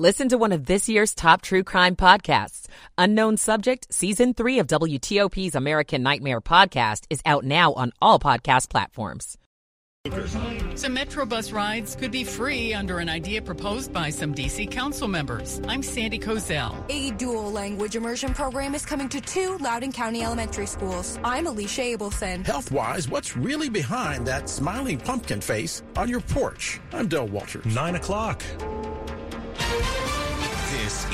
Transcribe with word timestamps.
Listen 0.00 0.30
to 0.30 0.38
one 0.38 0.52
of 0.52 0.64
this 0.64 0.88
year's 0.88 1.14
top 1.14 1.42
true 1.42 1.62
crime 1.62 1.94
podcasts. 1.94 2.68
Unknown 2.96 3.36
Subject, 3.36 3.86
Season 3.92 4.32
3 4.32 4.60
of 4.60 4.66
WTOP's 4.66 5.54
American 5.54 6.02
Nightmare 6.02 6.40
podcast 6.40 7.04
is 7.10 7.20
out 7.26 7.44
now 7.44 7.74
on 7.74 7.92
all 8.00 8.18
podcast 8.18 8.70
platforms. 8.70 9.36
Some 10.74 10.96
Metrobus 10.96 11.52
rides 11.52 11.96
could 11.96 12.10
be 12.10 12.24
free 12.24 12.72
under 12.72 13.00
an 13.00 13.10
idea 13.10 13.42
proposed 13.42 13.92
by 13.92 14.08
some 14.08 14.34
DC 14.34 14.70
council 14.70 15.06
members. 15.06 15.60
I'm 15.68 15.82
Sandy 15.82 16.18
Kozel. 16.18 16.82
A 16.88 17.10
dual 17.18 17.52
language 17.52 17.94
immersion 17.94 18.32
program 18.32 18.74
is 18.74 18.86
coming 18.86 19.10
to 19.10 19.20
two 19.20 19.58
Loudoun 19.58 19.92
County 19.92 20.22
elementary 20.22 20.64
schools. 20.64 21.18
I'm 21.22 21.46
Alicia 21.46 21.82
Abelson. 21.82 22.46
Health 22.46 22.72
wise, 22.72 23.06
what's 23.06 23.36
really 23.36 23.68
behind 23.68 24.26
that 24.28 24.48
smiling 24.48 24.96
pumpkin 24.96 25.42
face 25.42 25.82
on 25.94 26.08
your 26.08 26.20
porch? 26.20 26.80
I'm 26.94 27.06
Del 27.06 27.28
Walters. 27.28 27.66
Nine 27.66 27.96
o'clock. 27.96 28.42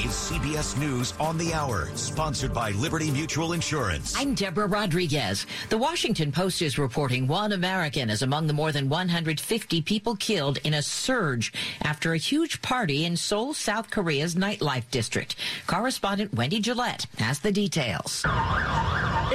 This 0.07 0.30
is 0.30 0.38
CBS 0.38 0.78
News 0.78 1.15
on 1.19 1.37
the 1.37 1.52
Hour, 1.52 1.88
sponsored 1.96 2.55
by 2.55 2.70
Liberty 2.70 3.10
Mutual 3.10 3.55
Insurance. 3.55 4.14
I'm 4.16 4.34
Deborah 4.34 4.69
Rodriguez. 4.69 5.47
The 5.69 5.78
Washington 5.78 6.30
Post 6.30 6.62
is 6.62 6.78
reporting 6.78 7.27
one 7.27 7.51
American 7.51 8.09
is 8.09 8.23
among 8.23 8.47
the 8.47 8.52
more 8.52 8.70
than 8.70 8.88
150 8.88 9.83
people 9.83 10.14
killed 10.14 10.59
in 10.62 10.74
a 10.74 10.83
surge 10.83 11.52
after 11.83 12.12
a 12.12 12.19
huge 12.19 12.62
party 12.62 13.05
in 13.05 13.16
Seoul, 13.16 13.52
South 13.52 13.91
Korea's 13.91 14.37
nightlife 14.37 14.88
district. 14.92 15.34
Correspondent 15.66 16.33
Wendy 16.34 16.61
Gillette 16.61 17.06
has 17.19 17.41
the 17.41 17.50
details. 17.50 18.25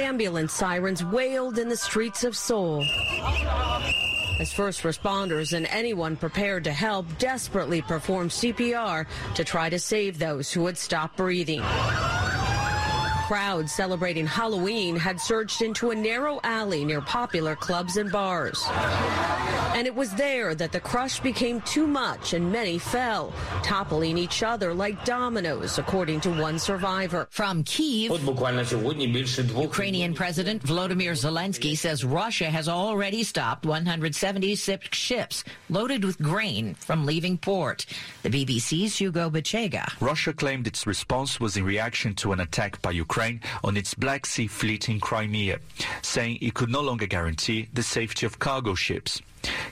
Ambulance 0.00 0.54
sirens 0.54 1.04
wailed 1.04 1.58
in 1.58 1.68
the 1.68 1.76
streets 1.76 2.24
of 2.24 2.34
Seoul 2.34 2.82
as 4.40 4.52
first 4.52 4.82
responders 4.82 5.52
and 5.52 5.66
anyone 5.66 6.16
prepared 6.16 6.64
to 6.64 6.72
help 6.72 7.06
desperately 7.18 7.82
performed 7.82 8.30
CPR 8.30 9.06
to 9.34 9.44
try 9.44 9.68
to 9.70 9.78
save 9.78 10.18
those 10.18 10.52
who 10.52 10.66
had 10.66 10.76
stopped 10.78 11.16
breathing. 11.16 11.62
Crowds 13.26 13.72
celebrating 13.72 14.26
Halloween 14.26 14.96
had 14.96 15.20
surged 15.20 15.62
into 15.62 15.90
a 15.90 15.94
narrow 15.94 16.40
alley 16.44 16.84
near 16.84 17.00
popular 17.00 17.56
clubs 17.56 17.96
and 17.96 18.10
bars. 18.12 18.62
And 19.74 19.86
it 19.86 19.94
was 19.94 20.12
there 20.14 20.54
that 20.54 20.72
the 20.72 20.80
crush 20.80 21.20
became 21.20 21.60
too 21.62 21.86
much 21.86 22.34
and 22.34 22.52
many 22.52 22.78
fell, 22.78 23.32
toppling 23.62 24.18
each 24.18 24.42
other 24.42 24.74
like 24.74 25.04
dominoes, 25.04 25.78
according 25.78 26.20
to 26.22 26.30
one 26.30 26.58
survivor. 26.58 27.26
From 27.30 27.64
Kiev, 27.64 28.12
Ukrainian 28.12 30.14
President 30.14 30.62
Volodymyr 30.62 31.12
Zelensky 31.12 31.76
says 31.76 32.04
Russia 32.04 32.50
has 32.50 32.68
already 32.68 33.22
stopped 33.22 33.64
176 33.64 34.96
ships 34.96 35.44
loaded 35.70 36.04
with 36.04 36.18
grain 36.18 36.74
from 36.74 37.06
leaving 37.06 37.38
port. 37.38 37.86
The 38.22 38.30
BBC's 38.30 38.98
Hugo 38.98 39.30
Bachega. 39.30 39.90
Russia 40.00 40.32
claimed 40.32 40.66
its 40.66 40.86
response 40.86 41.40
was 41.40 41.56
in 41.56 41.64
reaction 41.64 42.14
to 42.16 42.32
an 42.32 42.40
attack 42.40 42.80
by 42.82 42.90
Ukraine 42.90 43.40
on 43.64 43.76
its 43.76 43.94
Black 43.94 44.26
Sea 44.26 44.46
fleet 44.46 44.88
in 44.88 45.00
Crimea, 45.00 45.58
saying 46.02 46.38
it 46.40 46.54
could 46.54 46.70
no 46.70 46.82
longer 46.82 47.06
guarantee 47.06 47.68
the 47.72 47.82
safety 47.82 48.26
of 48.26 48.38
cargo 48.38 48.74
ships. 48.74 49.22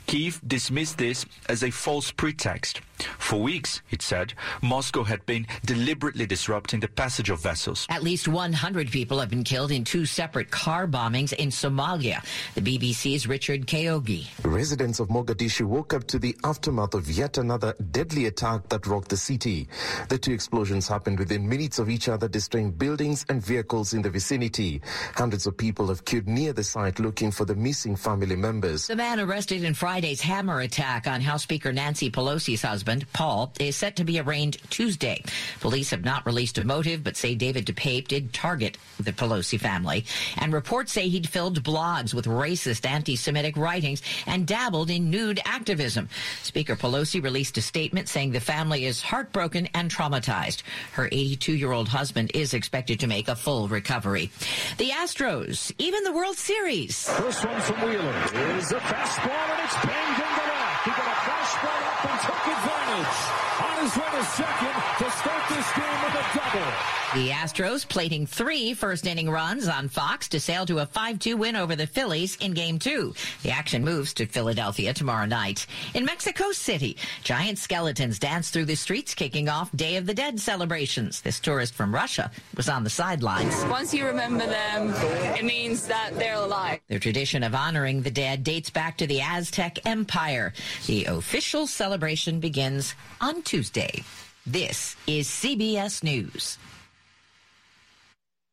Kiev 0.06 0.40
dismissed 0.46 0.98
this 0.98 1.26
as 1.48 1.62
a 1.62 1.70
false 1.70 2.10
pretext. 2.10 2.80
For 3.18 3.40
weeks, 3.40 3.82
it 3.90 4.02
said, 4.02 4.34
Moscow 4.62 5.04
had 5.04 5.24
been 5.26 5.46
deliberately 5.64 6.26
disrupting 6.26 6.80
the 6.80 6.88
passage 6.88 7.30
of 7.30 7.40
vessels. 7.40 7.86
At 7.88 8.02
least 8.02 8.28
100 8.28 8.90
people 8.90 9.20
have 9.20 9.30
been 9.30 9.44
killed 9.44 9.70
in 9.70 9.84
two 9.84 10.04
separate 10.04 10.50
car 10.50 10.86
bombings 10.86 11.32
in 11.32 11.50
Somalia. 11.50 12.24
The 12.54 12.60
BBC's 12.60 13.26
Richard 13.26 13.66
Kagoe. 13.66 14.26
Residents 14.44 15.00
of 15.00 15.08
Mogadishu 15.08 15.64
woke 15.66 15.94
up 15.94 16.06
to 16.08 16.18
the 16.18 16.36
aftermath 16.44 16.94
of 16.94 17.10
yet 17.10 17.38
another 17.38 17.74
deadly 17.90 18.26
attack 18.26 18.68
that 18.68 18.86
rocked 18.86 19.08
the 19.08 19.16
city. 19.16 19.68
The 20.08 20.18
two 20.18 20.32
explosions 20.32 20.88
happened 20.88 21.18
within 21.18 21.48
minutes 21.48 21.78
of 21.78 21.88
each 21.88 22.08
other, 22.08 22.28
destroying 22.28 22.72
buildings 22.72 23.24
and 23.28 23.42
vehicles 23.42 23.94
in 23.94 24.02
the 24.02 24.10
vicinity. 24.10 24.82
Hundreds 25.14 25.46
of 25.46 25.56
people 25.56 25.88
have 25.88 26.04
queued 26.04 26.28
near 26.28 26.52
the 26.52 26.64
site 26.64 26.98
looking 26.98 27.30
for 27.30 27.44
the 27.44 27.54
missing 27.54 27.96
family 27.96 28.36
members. 28.36 28.86
The 28.86 28.96
man 28.96 29.20
arrested 29.20 29.64
in 29.64 29.74
Friday's 29.74 30.20
hammer 30.20 30.60
attack 30.60 31.06
on 31.06 31.20
House 31.20 31.42
Speaker 31.42 31.72
Nancy 31.72 32.10
Pelosi's 32.10 32.62
husband 32.62 32.89
Paul, 33.12 33.52
is 33.60 33.76
set 33.76 33.96
to 33.96 34.04
be 34.04 34.18
arraigned 34.18 34.58
Tuesday. 34.70 35.22
Police 35.60 35.90
have 35.90 36.04
not 36.04 36.26
released 36.26 36.58
a 36.58 36.66
motive, 36.66 37.04
but 37.04 37.16
say 37.16 37.34
David 37.34 37.66
DePape 37.66 38.08
did 38.08 38.32
target 38.32 38.76
the 38.98 39.12
Pelosi 39.12 39.58
family. 39.58 40.04
And 40.38 40.52
reports 40.52 40.92
say 40.92 41.08
he'd 41.08 41.28
filled 41.28 41.62
blogs 41.62 42.12
with 42.14 42.26
racist 42.26 42.86
anti-Semitic 42.88 43.56
writings 43.56 44.02
and 44.26 44.46
dabbled 44.46 44.90
in 44.90 45.10
nude 45.10 45.40
activism. 45.44 46.08
Speaker 46.42 46.76
Pelosi 46.76 47.22
released 47.22 47.56
a 47.58 47.62
statement 47.62 48.08
saying 48.08 48.32
the 48.32 48.40
family 48.40 48.84
is 48.86 49.02
heartbroken 49.02 49.68
and 49.74 49.90
traumatized. 49.90 50.62
Her 50.92 51.08
82-year-old 51.08 51.88
husband 51.88 52.32
is 52.34 52.54
expected 52.54 53.00
to 53.00 53.06
make 53.06 53.28
a 53.28 53.36
full 53.36 53.68
recovery. 53.68 54.30
The 54.78 54.90
Astros, 54.90 55.72
even 55.78 56.04
the 56.04 56.12
World 56.12 56.36
Series. 56.36 57.08
First 57.08 57.44
one 57.44 57.60
from 57.60 57.80
Wheeler 57.82 58.16
is 58.58 58.72
a 58.72 58.80
fastball 58.80 59.30
and 59.30 59.64
it's 59.64 59.74
banged 59.86 60.16
into 60.16 60.44
left. 60.48 60.84
He 60.84 60.90
got 60.90 61.06
a 61.06 61.18
fastball 61.28 61.82
up 61.86 62.04
and 62.10 62.20
took 62.20 62.46
advantage. 62.46 62.79
On 62.90 63.84
his 63.84 63.96
way 63.96 64.02
to 64.10 64.24
second 64.24 64.74
to 64.98 65.10
start 65.12 65.48
this 65.48 65.72
game 65.76 66.02
with 66.02 66.14
a 66.14 66.38
double. 66.38 67.00
The 67.12 67.30
Astros 67.30 67.88
plating 67.88 68.24
three 68.24 68.72
first 68.72 69.04
inning 69.04 69.28
runs 69.28 69.66
on 69.66 69.88
Fox 69.88 70.28
to 70.28 70.38
sail 70.38 70.64
to 70.66 70.78
a 70.78 70.86
5-2 70.86 71.36
win 71.36 71.56
over 71.56 71.74
the 71.74 71.88
Phillies 71.88 72.36
in 72.36 72.52
game 72.52 72.78
two. 72.78 73.14
The 73.42 73.50
action 73.50 73.84
moves 73.84 74.14
to 74.14 74.26
Philadelphia 74.26 74.94
tomorrow 74.94 75.26
night. 75.26 75.66
In 75.94 76.04
Mexico 76.04 76.52
City, 76.52 76.96
giant 77.24 77.58
skeletons 77.58 78.20
dance 78.20 78.50
through 78.50 78.66
the 78.66 78.76
streets 78.76 79.12
kicking 79.12 79.48
off 79.48 79.72
Day 79.72 79.96
of 79.96 80.06
the 80.06 80.14
Dead 80.14 80.38
celebrations. 80.38 81.20
This 81.20 81.40
tourist 81.40 81.74
from 81.74 81.92
Russia 81.92 82.30
was 82.56 82.68
on 82.68 82.84
the 82.84 82.90
sidelines. 82.90 83.64
Once 83.64 83.92
you 83.92 84.06
remember 84.06 84.46
them, 84.46 84.92
it 85.36 85.44
means 85.44 85.88
that 85.88 86.10
they're 86.14 86.36
alive. 86.36 86.78
Their 86.86 87.00
tradition 87.00 87.42
of 87.42 87.56
honoring 87.56 88.02
the 88.02 88.10
dead 88.12 88.44
dates 88.44 88.70
back 88.70 88.96
to 88.98 89.08
the 89.08 89.20
Aztec 89.20 89.84
Empire. 89.84 90.52
The 90.86 91.06
official 91.06 91.66
celebration 91.66 92.38
begins 92.38 92.79
on 93.20 93.42
Tuesday. 93.42 94.02
This 94.46 94.96
is 95.06 95.28
CBS 95.28 96.02
News. 96.02 96.58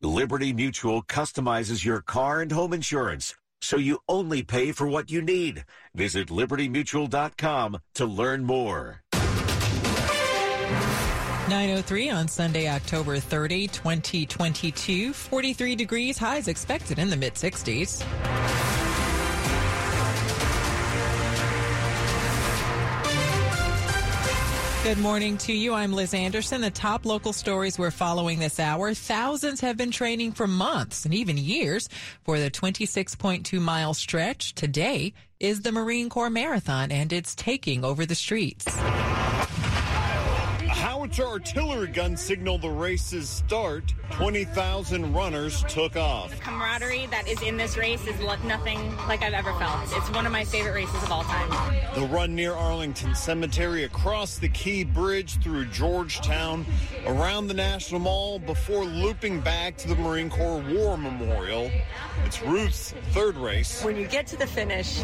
Liberty 0.01 0.53
Mutual 0.53 1.01
customizes 1.03 1.83
your 1.83 2.01
car 2.01 2.41
and 2.41 2.51
home 2.51 2.73
insurance 2.73 3.35
so 3.61 3.77
you 3.77 3.99
only 4.07 4.43
pay 4.43 4.71
for 4.71 4.87
what 4.87 5.11
you 5.11 5.21
need. 5.21 5.65
Visit 5.95 6.27
libertymutual.com 6.27 7.79
to 7.95 8.05
learn 8.05 8.43
more. 8.43 9.01
903 11.49 12.09
on 12.09 12.27
Sunday, 12.27 12.67
October 12.69 13.19
30, 13.19 13.67
2022. 13.67 15.13
43 15.13 15.75
degrees, 15.75 16.17
highs 16.17 16.47
expected 16.47 16.99
in 16.99 17.09
the 17.09 17.15
mid 17.15 17.35
60s. 17.35 18.03
Good 24.87 24.99
morning 24.99 25.37
to 25.39 25.51
you. 25.51 25.73
I'm 25.73 25.91
Liz 25.91 26.13
Anderson. 26.13 26.61
The 26.61 26.71
top 26.71 27.05
local 27.05 27.33
stories 27.33 27.77
we're 27.77 27.91
following 27.91 28.39
this 28.39 28.57
hour. 28.57 28.93
Thousands 28.93 29.59
have 29.59 29.75
been 29.75 29.91
training 29.91 30.31
for 30.31 30.47
months 30.47 31.03
and 31.03 31.13
even 31.13 31.35
years 31.37 31.89
for 32.23 32.39
the 32.39 32.49
26.2 32.49 33.59
mile 33.59 33.93
stretch. 33.93 34.55
Today 34.55 35.11
is 35.41 35.63
the 35.63 35.73
Marine 35.73 36.07
Corps 36.07 36.29
Marathon 36.29 36.89
and 36.89 37.11
it's 37.11 37.35
taking 37.35 37.83
over 37.83 38.05
the 38.05 38.15
streets. 38.15 38.65
Howitzer 41.07 41.25
artillery 41.25 41.87
gun 41.87 42.17
signaled 42.17 42.63
the 42.63 42.69
race's 42.69 43.29
start. 43.29 43.93
20,000 44.11 45.13
runners 45.13 45.63
took 45.69 45.95
off. 45.95 46.31
The 46.31 46.41
camaraderie 46.41 47.05
that 47.11 47.29
is 47.29 47.41
in 47.41 47.55
this 47.55 47.77
race 47.77 48.05
is 48.07 48.19
nothing 48.43 48.93
like 49.07 49.23
I've 49.23 49.33
ever 49.33 49.53
felt. 49.53 49.83
It's 49.85 50.11
one 50.11 50.25
of 50.25 50.33
my 50.33 50.43
favorite 50.43 50.73
races 50.73 51.01
of 51.03 51.09
all 51.09 51.23
time. 51.23 51.49
The 51.95 52.05
run 52.07 52.35
near 52.35 52.53
Arlington 52.53 53.15
Cemetery, 53.15 53.85
across 53.85 54.37
the 54.37 54.49
Key 54.49 54.83
Bridge 54.83 55.41
through 55.41 55.67
Georgetown, 55.67 56.65
around 57.05 57.47
the 57.47 57.53
National 57.53 58.01
Mall 58.01 58.39
before 58.39 58.83
looping 58.83 59.39
back 59.39 59.77
to 59.77 59.87
the 59.87 59.95
Marine 59.95 60.29
Corps 60.29 60.61
War 60.69 60.97
Memorial. 60.97 61.71
It's 62.25 62.41
Ruth's 62.41 62.91
third 63.11 63.37
race. 63.37 63.81
When 63.81 63.95
you 63.95 64.07
get 64.07 64.27
to 64.27 64.37
the 64.37 64.47
finish 64.47 65.01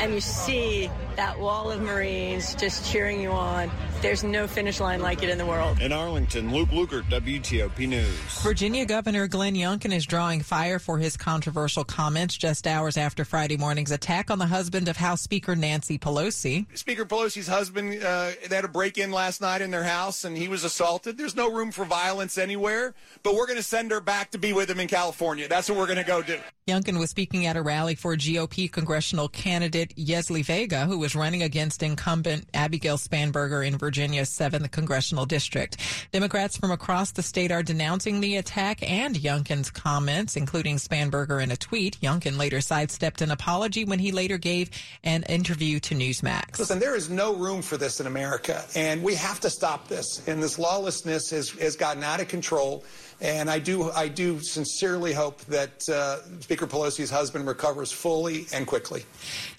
and 0.00 0.12
you 0.12 0.20
see 0.20 0.90
that 1.16 1.38
wall 1.38 1.70
of 1.70 1.80
Marines 1.80 2.54
just 2.56 2.90
cheering 2.92 3.22
you 3.22 3.30
on, 3.30 3.70
there's 4.02 4.24
no 4.24 4.46
finish 4.46 4.80
line 4.80 5.00
like 5.00 5.22
it 5.22 5.28
in 5.28 5.38
the 5.38 5.46
world. 5.46 5.80
In 5.80 5.92
Arlington, 5.92 6.52
Luke 6.52 6.70
Lukert, 6.70 7.02
WTOP 7.04 7.86
News. 7.86 8.42
Virginia 8.42 8.86
Governor 8.86 9.28
Glenn 9.28 9.54
Youngkin 9.54 9.92
is 9.92 10.06
drawing 10.06 10.40
fire 10.40 10.78
for 10.78 10.98
his 10.98 11.16
controversial 11.16 11.84
comments 11.84 12.36
just 12.36 12.66
hours 12.66 12.96
after 12.96 13.24
Friday 13.24 13.56
morning's 13.56 13.90
attack 13.90 14.30
on 14.30 14.38
the 14.38 14.46
husband 14.46 14.88
of 14.88 14.96
House 14.96 15.20
Speaker 15.20 15.54
Nancy 15.54 15.98
Pelosi. 15.98 16.66
Speaker 16.76 17.04
Pelosi's 17.04 17.48
husband, 17.48 18.02
uh, 18.02 18.30
they 18.48 18.56
had 18.56 18.64
a 18.64 18.68
break 18.68 18.96
in 18.98 19.12
last 19.12 19.40
night 19.40 19.60
in 19.60 19.70
their 19.70 19.84
house 19.84 20.24
and 20.24 20.36
he 20.36 20.48
was 20.48 20.64
assaulted. 20.64 21.18
There's 21.18 21.36
no 21.36 21.50
room 21.52 21.70
for 21.70 21.84
violence 21.84 22.38
anywhere, 22.38 22.94
but 23.22 23.34
we're 23.34 23.46
going 23.46 23.58
to 23.58 23.62
send 23.62 23.90
her 23.90 24.00
back 24.00 24.30
to 24.30 24.38
be 24.38 24.52
with 24.52 24.70
him 24.70 24.80
in 24.80 24.88
California. 24.88 25.48
That's 25.48 25.68
what 25.68 25.78
we're 25.78 25.86
going 25.86 25.98
to 25.98 26.04
go 26.04 26.22
do. 26.22 26.38
Youngkin 26.70 27.00
was 27.00 27.10
speaking 27.10 27.46
at 27.46 27.56
a 27.56 27.62
rally 27.62 27.96
for 27.96 28.14
GOP 28.14 28.70
congressional 28.70 29.28
candidate 29.28 29.92
Yesli 29.96 30.44
Vega, 30.44 30.86
who 30.86 31.00
was 31.00 31.16
running 31.16 31.42
against 31.42 31.82
incumbent 31.82 32.46
Abigail 32.54 32.96
Spanberger 32.96 33.66
in 33.66 33.76
Virginia's 33.76 34.30
7th 34.30 34.70
congressional 34.70 35.26
district. 35.26 35.78
Democrats 36.12 36.56
from 36.56 36.70
across 36.70 37.10
the 37.10 37.24
state 37.24 37.50
are 37.50 37.64
denouncing 37.64 38.20
the 38.20 38.36
attack 38.36 38.88
and 38.88 39.16
Youngkin's 39.16 39.68
comments, 39.68 40.36
including 40.36 40.76
Spanberger 40.76 41.42
in 41.42 41.50
a 41.50 41.56
tweet. 41.56 42.00
Youngkin 42.00 42.38
later 42.38 42.60
sidestepped 42.60 43.20
an 43.20 43.32
apology 43.32 43.84
when 43.84 43.98
he 43.98 44.12
later 44.12 44.38
gave 44.38 44.70
an 45.02 45.24
interview 45.24 45.80
to 45.80 45.96
Newsmax. 45.96 46.60
Listen, 46.60 46.78
there 46.78 46.94
is 46.94 47.10
no 47.10 47.34
room 47.34 47.62
for 47.62 47.78
this 47.78 47.98
in 47.98 48.06
America, 48.06 48.64
and 48.76 49.02
we 49.02 49.16
have 49.16 49.40
to 49.40 49.50
stop 49.50 49.88
this. 49.88 50.22
And 50.28 50.40
this 50.40 50.56
lawlessness 50.56 51.30
has, 51.30 51.50
has 51.50 51.74
gotten 51.74 52.04
out 52.04 52.20
of 52.20 52.28
control. 52.28 52.84
And 53.20 53.50
I 53.50 53.58
do, 53.58 53.90
I 53.90 54.08
do 54.08 54.40
sincerely 54.40 55.12
hope 55.12 55.40
that 55.42 55.86
uh, 55.88 56.22
Speaker 56.40 56.66
Pelosi's 56.66 57.10
husband 57.10 57.46
recovers 57.46 57.92
fully 57.92 58.46
and 58.52 58.66
quickly. 58.66 59.04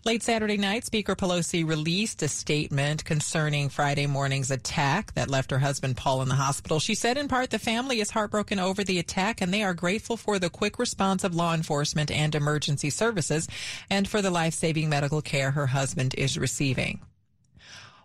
Late 0.03 0.23
Saturday 0.23 0.57
night, 0.57 0.85
Speaker 0.85 1.15
Pelosi 1.15 1.67
released 1.67 2.23
a 2.23 2.27
statement 2.27 3.05
concerning 3.05 3.69
Friday 3.69 4.07
morning's 4.07 4.49
attack 4.49 5.13
that 5.13 5.29
left 5.29 5.51
her 5.51 5.59
husband 5.59 5.95
Paul 5.95 6.23
in 6.23 6.29
the 6.29 6.35
hospital. 6.35 6.79
She 6.79 6.95
said, 6.95 7.17
in 7.17 7.27
part, 7.27 7.51
the 7.51 7.59
family 7.59 7.99
is 7.99 8.09
heartbroken 8.09 8.57
over 8.57 8.83
the 8.83 8.97
attack 8.97 9.41
and 9.41 9.53
they 9.53 9.63
are 9.63 9.75
grateful 9.75 10.17
for 10.17 10.39
the 10.39 10.49
quick 10.49 10.79
response 10.79 11.23
of 11.23 11.35
law 11.35 11.53
enforcement 11.53 12.09
and 12.09 12.33
emergency 12.33 12.89
services 12.89 13.47
and 13.89 14.07
for 14.07 14.21
the 14.21 14.31
life 14.31 14.55
saving 14.55 14.89
medical 14.89 15.21
care 15.21 15.51
her 15.51 15.67
husband 15.67 16.15
is 16.17 16.37
receiving. 16.37 16.99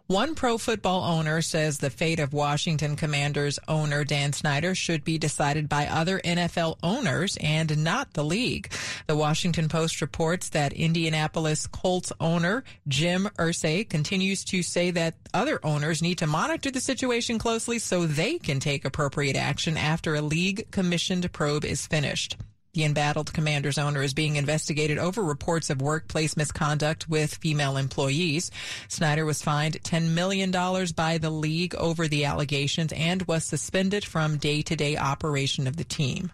One 0.08 0.36
pro 0.36 0.56
football 0.56 1.02
owner 1.02 1.42
says 1.42 1.78
the 1.78 1.90
fate 1.90 2.20
of 2.20 2.32
Washington 2.32 2.94
Commanders 2.94 3.58
owner 3.66 4.04
Dan 4.04 4.32
Snyder 4.32 4.72
should 4.72 5.02
be 5.02 5.18
decided 5.18 5.68
by 5.68 5.88
other 5.88 6.20
NFL 6.20 6.78
owners 6.80 7.36
and 7.40 7.82
not 7.82 8.12
the 8.12 8.22
league. 8.22 8.72
The 9.08 9.16
Washington 9.16 9.68
Post 9.68 10.00
reports 10.00 10.50
that 10.50 10.72
Indianapolis 10.72 11.66
Colts 11.66 12.12
owner 12.20 12.62
Jim 12.86 13.28
Irsay 13.36 13.88
continues 13.88 14.44
to 14.44 14.62
say 14.62 14.92
that 14.92 15.16
other 15.34 15.58
owners 15.64 16.02
need 16.02 16.18
to 16.18 16.28
monitor 16.28 16.70
the 16.70 16.80
situation 16.80 17.40
closely 17.40 17.80
so 17.80 18.06
they 18.06 18.38
can 18.38 18.60
take 18.60 18.84
appropriate 18.84 19.34
action 19.34 19.76
after 19.76 20.14
a 20.14 20.22
league 20.22 20.70
commissioned 20.70 21.32
probe 21.32 21.64
is 21.64 21.84
finished. 21.84 22.36
The 22.76 22.84
embattled 22.84 23.32
commander's 23.32 23.78
owner 23.78 24.02
is 24.02 24.12
being 24.12 24.36
investigated 24.36 24.98
over 24.98 25.22
reports 25.22 25.70
of 25.70 25.80
workplace 25.80 26.36
misconduct 26.36 27.08
with 27.08 27.36
female 27.36 27.78
employees. 27.78 28.50
Snyder 28.88 29.24
was 29.24 29.40
fined 29.40 29.82
$10 29.82 30.10
million 30.10 30.50
by 30.94 31.16
the 31.16 31.30
league 31.30 31.74
over 31.76 32.06
the 32.06 32.26
allegations 32.26 32.92
and 32.92 33.22
was 33.22 33.44
suspended 33.44 34.04
from 34.04 34.36
day 34.36 34.60
to 34.60 34.76
day 34.76 34.94
operation 34.94 35.66
of 35.66 35.78
the 35.78 35.84
team. 35.84 36.32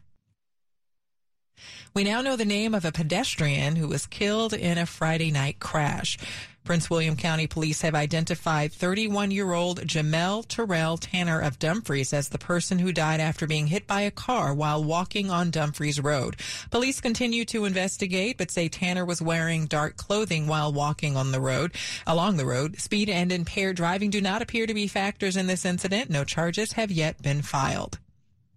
We 1.94 2.02
now 2.02 2.22
know 2.22 2.34
the 2.34 2.44
name 2.44 2.74
of 2.74 2.84
a 2.84 2.90
pedestrian 2.90 3.76
who 3.76 3.86
was 3.86 4.06
killed 4.06 4.52
in 4.52 4.78
a 4.78 4.86
Friday 4.86 5.30
night 5.30 5.60
crash. 5.60 6.18
Prince 6.64 6.88
William 6.88 7.16
County 7.16 7.48
Police 7.48 7.82
have 7.82 7.94
identified 7.94 8.72
31 8.72 9.32
year 9.32 9.52
old 9.52 9.80
Jamel 9.80 10.46
Terrell 10.46 10.96
Tanner 10.96 11.40
of 11.40 11.58
Dumfries 11.58 12.12
as 12.12 12.28
the 12.28 12.38
person 12.38 12.78
who 12.78 12.92
died 12.92 13.18
after 13.18 13.48
being 13.48 13.66
hit 13.66 13.88
by 13.88 14.02
a 14.02 14.12
car 14.12 14.54
while 14.54 14.82
walking 14.82 15.28
on 15.28 15.50
Dumfries 15.50 15.98
Road. 15.98 16.36
Police 16.70 17.00
continue 17.00 17.44
to 17.46 17.64
investigate, 17.64 18.38
but 18.38 18.52
say 18.52 18.68
Tanner 18.68 19.04
was 19.04 19.20
wearing 19.20 19.66
dark 19.66 19.96
clothing 19.96 20.46
while 20.46 20.72
walking 20.72 21.16
on 21.16 21.32
the 21.32 21.40
road. 21.40 21.72
Along 22.06 22.36
the 22.36 22.46
road, 22.46 22.78
speed 22.80 23.08
and 23.08 23.32
impaired 23.32 23.76
driving 23.76 24.10
do 24.10 24.20
not 24.20 24.40
appear 24.40 24.66
to 24.66 24.74
be 24.74 24.86
factors 24.86 25.36
in 25.36 25.48
this 25.48 25.64
incident. 25.64 26.10
No 26.10 26.22
charges 26.22 26.72
have 26.72 26.92
yet 26.92 27.20
been 27.20 27.42
filed. 27.42 27.98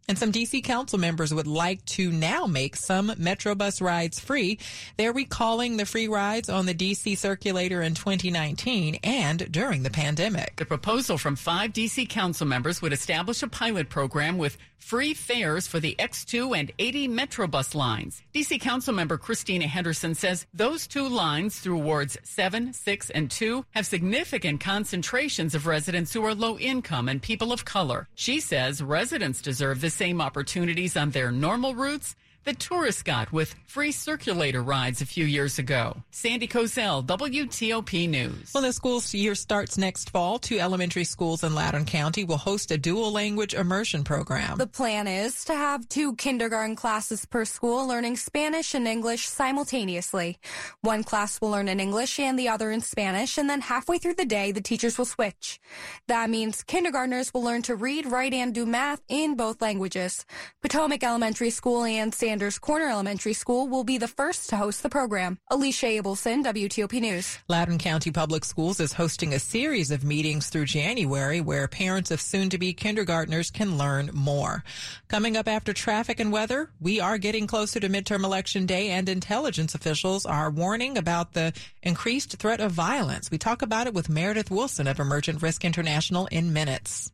And 0.07 0.17
some 0.17 0.31
DC 0.31 0.63
council 0.63 0.99
members 0.99 1.33
would 1.33 1.47
like 1.47 1.83
to 1.85 2.11
now 2.11 2.45
make 2.45 2.75
some 2.75 3.09
Metrobus 3.09 3.81
rides 3.81 4.19
free. 4.19 4.59
They're 4.97 5.13
recalling 5.13 5.77
the 5.77 5.85
free 5.85 6.07
rides 6.07 6.47
on 6.47 6.67
the 6.67 6.75
DC 6.75 7.17
circulator 7.17 7.81
in 7.81 7.95
2019 7.95 8.99
and 9.03 9.51
during 9.51 9.81
the 9.81 9.89
pandemic. 9.89 10.57
The 10.57 10.65
proposal 10.65 11.17
from 11.17 11.35
five 11.35 11.73
DC 11.73 12.07
council 12.07 12.45
members 12.45 12.81
would 12.83 12.93
establish 12.93 13.41
a 13.41 13.47
pilot 13.47 13.89
program 13.89 14.37
with 14.37 14.57
free 14.85 15.15
fares 15.15 15.65
for 15.65 15.79
the 15.79 15.95
X2 15.97 16.55
and 16.55 16.71
80 16.77 17.07
Metrobus 17.07 17.73
lines. 17.73 18.21
DC 18.35 18.61
council 18.61 18.93
member 18.93 19.17
Christina 19.17 19.65
Henderson 19.65 20.13
says 20.13 20.45
those 20.53 20.85
two 20.85 21.09
lines 21.09 21.59
through 21.59 21.79
wards 21.79 22.17
7, 22.23 22.71
6, 22.71 23.09
and 23.09 23.31
2 23.31 23.65
have 23.71 23.87
significant 23.87 24.59
concentrations 24.59 25.55
of 25.55 25.65
residents 25.65 26.13
who 26.13 26.23
are 26.23 26.35
low 26.35 26.59
income 26.59 27.09
and 27.09 27.19
people 27.19 27.51
of 27.51 27.65
color. 27.65 28.07
She 28.13 28.39
says 28.39 28.83
residents 28.83 29.41
deserve 29.41 29.81
the 29.81 29.89
same 29.89 30.21
opportunities 30.21 30.95
on 30.95 31.09
their 31.09 31.31
normal 31.31 31.73
routes 31.73 32.15
that 32.45 32.59
tourists 32.59 33.03
got 33.03 33.31
with 33.31 33.55
free 33.67 33.91
circulator 33.91 34.63
rides 34.63 35.01
a 35.01 35.05
few 35.05 35.25
years 35.25 35.59
ago. 35.59 35.97
Sandy 36.11 36.47
Kozel, 36.47 37.05
WTOP 37.05 38.07
News. 38.07 38.51
Well, 38.53 38.63
the 38.63 38.71
school 38.71 39.01
year 39.11 39.35
starts 39.35 39.77
next 39.77 40.11
fall. 40.11 40.39
Two 40.39 40.59
elementary 40.59 41.03
schools 41.03 41.43
in 41.43 41.53
Loudoun 41.53 41.85
County 41.85 42.23
will 42.23 42.37
host 42.37 42.71
a 42.71 42.77
dual 42.77 43.11
language 43.11 43.53
immersion 43.53 44.03
program. 44.03 44.57
The 44.57 44.67
plan 44.67 45.07
is 45.07 45.43
to 45.45 45.53
have 45.53 45.89
two 45.89 46.15
kindergarten 46.15 46.75
classes 46.75 47.25
per 47.25 47.45
school 47.45 47.87
learning 47.87 48.17
Spanish 48.17 48.73
and 48.73 48.87
English 48.87 49.27
simultaneously. 49.27 50.37
One 50.81 51.03
class 51.03 51.41
will 51.41 51.49
learn 51.49 51.67
in 51.67 51.79
English 51.79 52.19
and 52.19 52.37
the 52.39 52.47
other 52.47 52.71
in 52.71 52.81
Spanish, 52.81 53.37
and 53.37 53.49
then 53.49 53.61
halfway 53.61 53.97
through 53.97 54.15
the 54.15 54.25
day, 54.25 54.51
the 54.51 54.61
teachers 54.61 54.97
will 54.97 55.05
switch. 55.05 55.59
That 56.07 56.29
means 56.29 56.63
kindergartners 56.63 57.33
will 57.33 57.43
learn 57.43 57.63
to 57.63 57.75
read, 57.75 58.05
write, 58.05 58.33
and 58.33 58.53
do 58.53 58.65
math 58.65 59.01
in 59.09 59.35
both 59.35 59.61
languages. 59.61 60.25
Potomac 60.61 61.03
Elementary 61.03 61.49
School 61.49 61.83
and 61.83 62.13
San 62.13 62.34
Sanders 62.35 62.59
Corner 62.59 62.89
Elementary 62.89 63.31
School 63.31 63.69
will 63.69 63.85
be 63.85 63.97
the 63.97 64.09
first 64.09 64.49
to 64.49 64.57
host 64.57 64.83
the 64.83 64.89
program. 64.89 65.39
Alicia 65.49 65.85
Abelson, 65.85 66.43
WTOP 66.43 66.99
News. 66.99 67.39
Loudoun 67.47 67.77
County 67.77 68.11
Public 68.11 68.43
Schools 68.43 68.81
is 68.81 68.91
hosting 68.91 69.33
a 69.33 69.39
series 69.39 69.89
of 69.89 70.03
meetings 70.03 70.49
through 70.49 70.65
January 70.65 71.39
where 71.39 71.65
parents 71.69 72.11
of 72.11 72.19
soon-to-be 72.19 72.73
kindergartners 72.73 73.51
can 73.51 73.77
learn 73.77 74.09
more. 74.13 74.65
Coming 75.07 75.37
up 75.37 75.47
after 75.47 75.71
traffic 75.71 76.19
and 76.19 76.29
weather, 76.29 76.71
we 76.81 76.99
are 76.99 77.17
getting 77.17 77.47
closer 77.47 77.79
to 77.79 77.87
midterm 77.87 78.25
election 78.25 78.65
day 78.65 78.89
and 78.89 79.07
intelligence 79.07 79.73
officials 79.73 80.25
are 80.25 80.51
warning 80.51 80.97
about 80.97 81.31
the 81.31 81.53
increased 81.83 82.35
threat 82.35 82.59
of 82.59 82.73
violence. 82.73 83.31
We 83.31 83.37
talk 83.37 83.61
about 83.61 83.87
it 83.87 83.93
with 83.93 84.09
Meredith 84.09 84.51
Wilson 84.51 84.87
of 84.87 84.99
Emergent 84.99 85.41
Risk 85.41 85.63
International 85.63 86.25
in 86.25 86.51
minutes. 86.51 87.13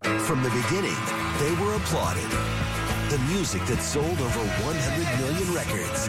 From 0.00 0.42
the 0.42 0.48
beginning, 0.48 0.96
they 1.38 1.62
were 1.62 1.74
applauded 1.74 2.81
the 3.12 3.18
music 3.28 3.62
that 3.66 3.82
sold 3.82 4.06
over 4.06 4.40
100 4.64 5.20
million 5.20 5.52
records. 5.52 6.08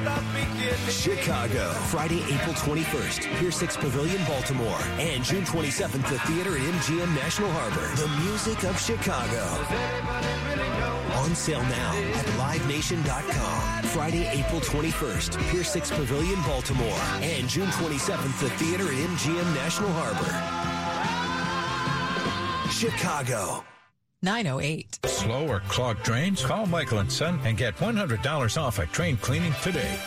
Chicago, 0.88 1.70
Friday, 1.92 2.24
April 2.32 2.56
21st, 2.56 3.28
Pier 3.40 3.52
6 3.52 3.76
Pavilion, 3.76 4.24
Baltimore, 4.24 4.80
and 4.98 5.22
June 5.22 5.44
27th, 5.44 6.08
the 6.08 6.18
theater 6.20 6.56
at 6.56 6.62
MGM 6.62 7.14
National 7.14 7.52
Harbor. 7.52 7.94
The 8.00 8.08
music 8.24 8.64
of 8.64 8.80
Chicago. 8.80 9.44
On 11.20 11.36
sale 11.36 11.64
now 11.64 11.92
at 12.16 12.26
livenation.com. 12.40 13.84
Friday, 13.90 14.26
April 14.40 14.62
21st, 14.62 15.38
Pier 15.52 15.66
6 15.66 15.92
Pavilion, 15.92 16.42
Baltimore, 16.44 17.00
and 17.20 17.50
June 17.50 17.68
27th, 17.68 18.40
the 18.40 18.50
theater 18.52 18.88
at 18.88 18.94
MGM 18.94 19.56
National 19.56 19.90
Harbor. 19.92 20.32
Chicago. 22.72 23.66
908. 24.24 25.00
Slow 25.06 25.48
or 25.48 25.60
clogged 25.62 26.04
drains? 26.04 26.44
Call 26.44 26.66
Michael 26.66 27.00
and 27.00 27.12
Son 27.12 27.40
and 27.44 27.58
get 27.58 27.76
$100 27.76 28.62
off 28.62 28.80
at 28.80 28.92
drain 28.92 29.18
cleaning 29.18 29.54
today. 29.62 30.00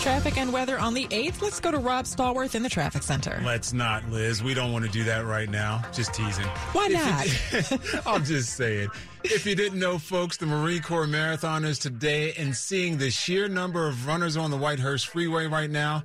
Traffic 0.00 0.38
and 0.38 0.52
weather 0.52 0.78
on 0.78 0.94
the 0.94 1.06
8th. 1.08 1.42
Let's 1.42 1.58
go 1.58 1.72
to 1.72 1.78
Rob 1.78 2.04
Stallworth 2.04 2.54
in 2.54 2.62
the 2.62 2.68
traffic 2.68 3.02
center. 3.02 3.42
Let's 3.44 3.72
not, 3.72 4.08
Liz. 4.08 4.40
We 4.40 4.54
don't 4.54 4.72
want 4.72 4.84
to 4.84 4.90
do 4.90 5.02
that 5.04 5.26
right 5.26 5.50
now. 5.50 5.82
Just 5.92 6.14
teasing. 6.14 6.46
Why 6.72 6.86
not? 6.86 8.06
I'm 8.06 8.24
just 8.24 8.54
saying. 8.54 8.88
If 9.24 9.44
you 9.44 9.56
didn't 9.56 9.80
know, 9.80 9.98
folks, 9.98 10.36
the 10.36 10.46
Marine 10.46 10.80
Corps 10.80 11.08
Marathon 11.08 11.64
is 11.64 11.80
today, 11.80 12.34
and 12.34 12.54
seeing 12.54 12.98
the 12.98 13.10
sheer 13.10 13.48
number 13.48 13.88
of 13.88 14.06
runners 14.06 14.36
on 14.36 14.52
the 14.52 14.56
Whitehurst 14.56 15.08
Freeway 15.08 15.48
right 15.48 15.70
now, 15.70 16.04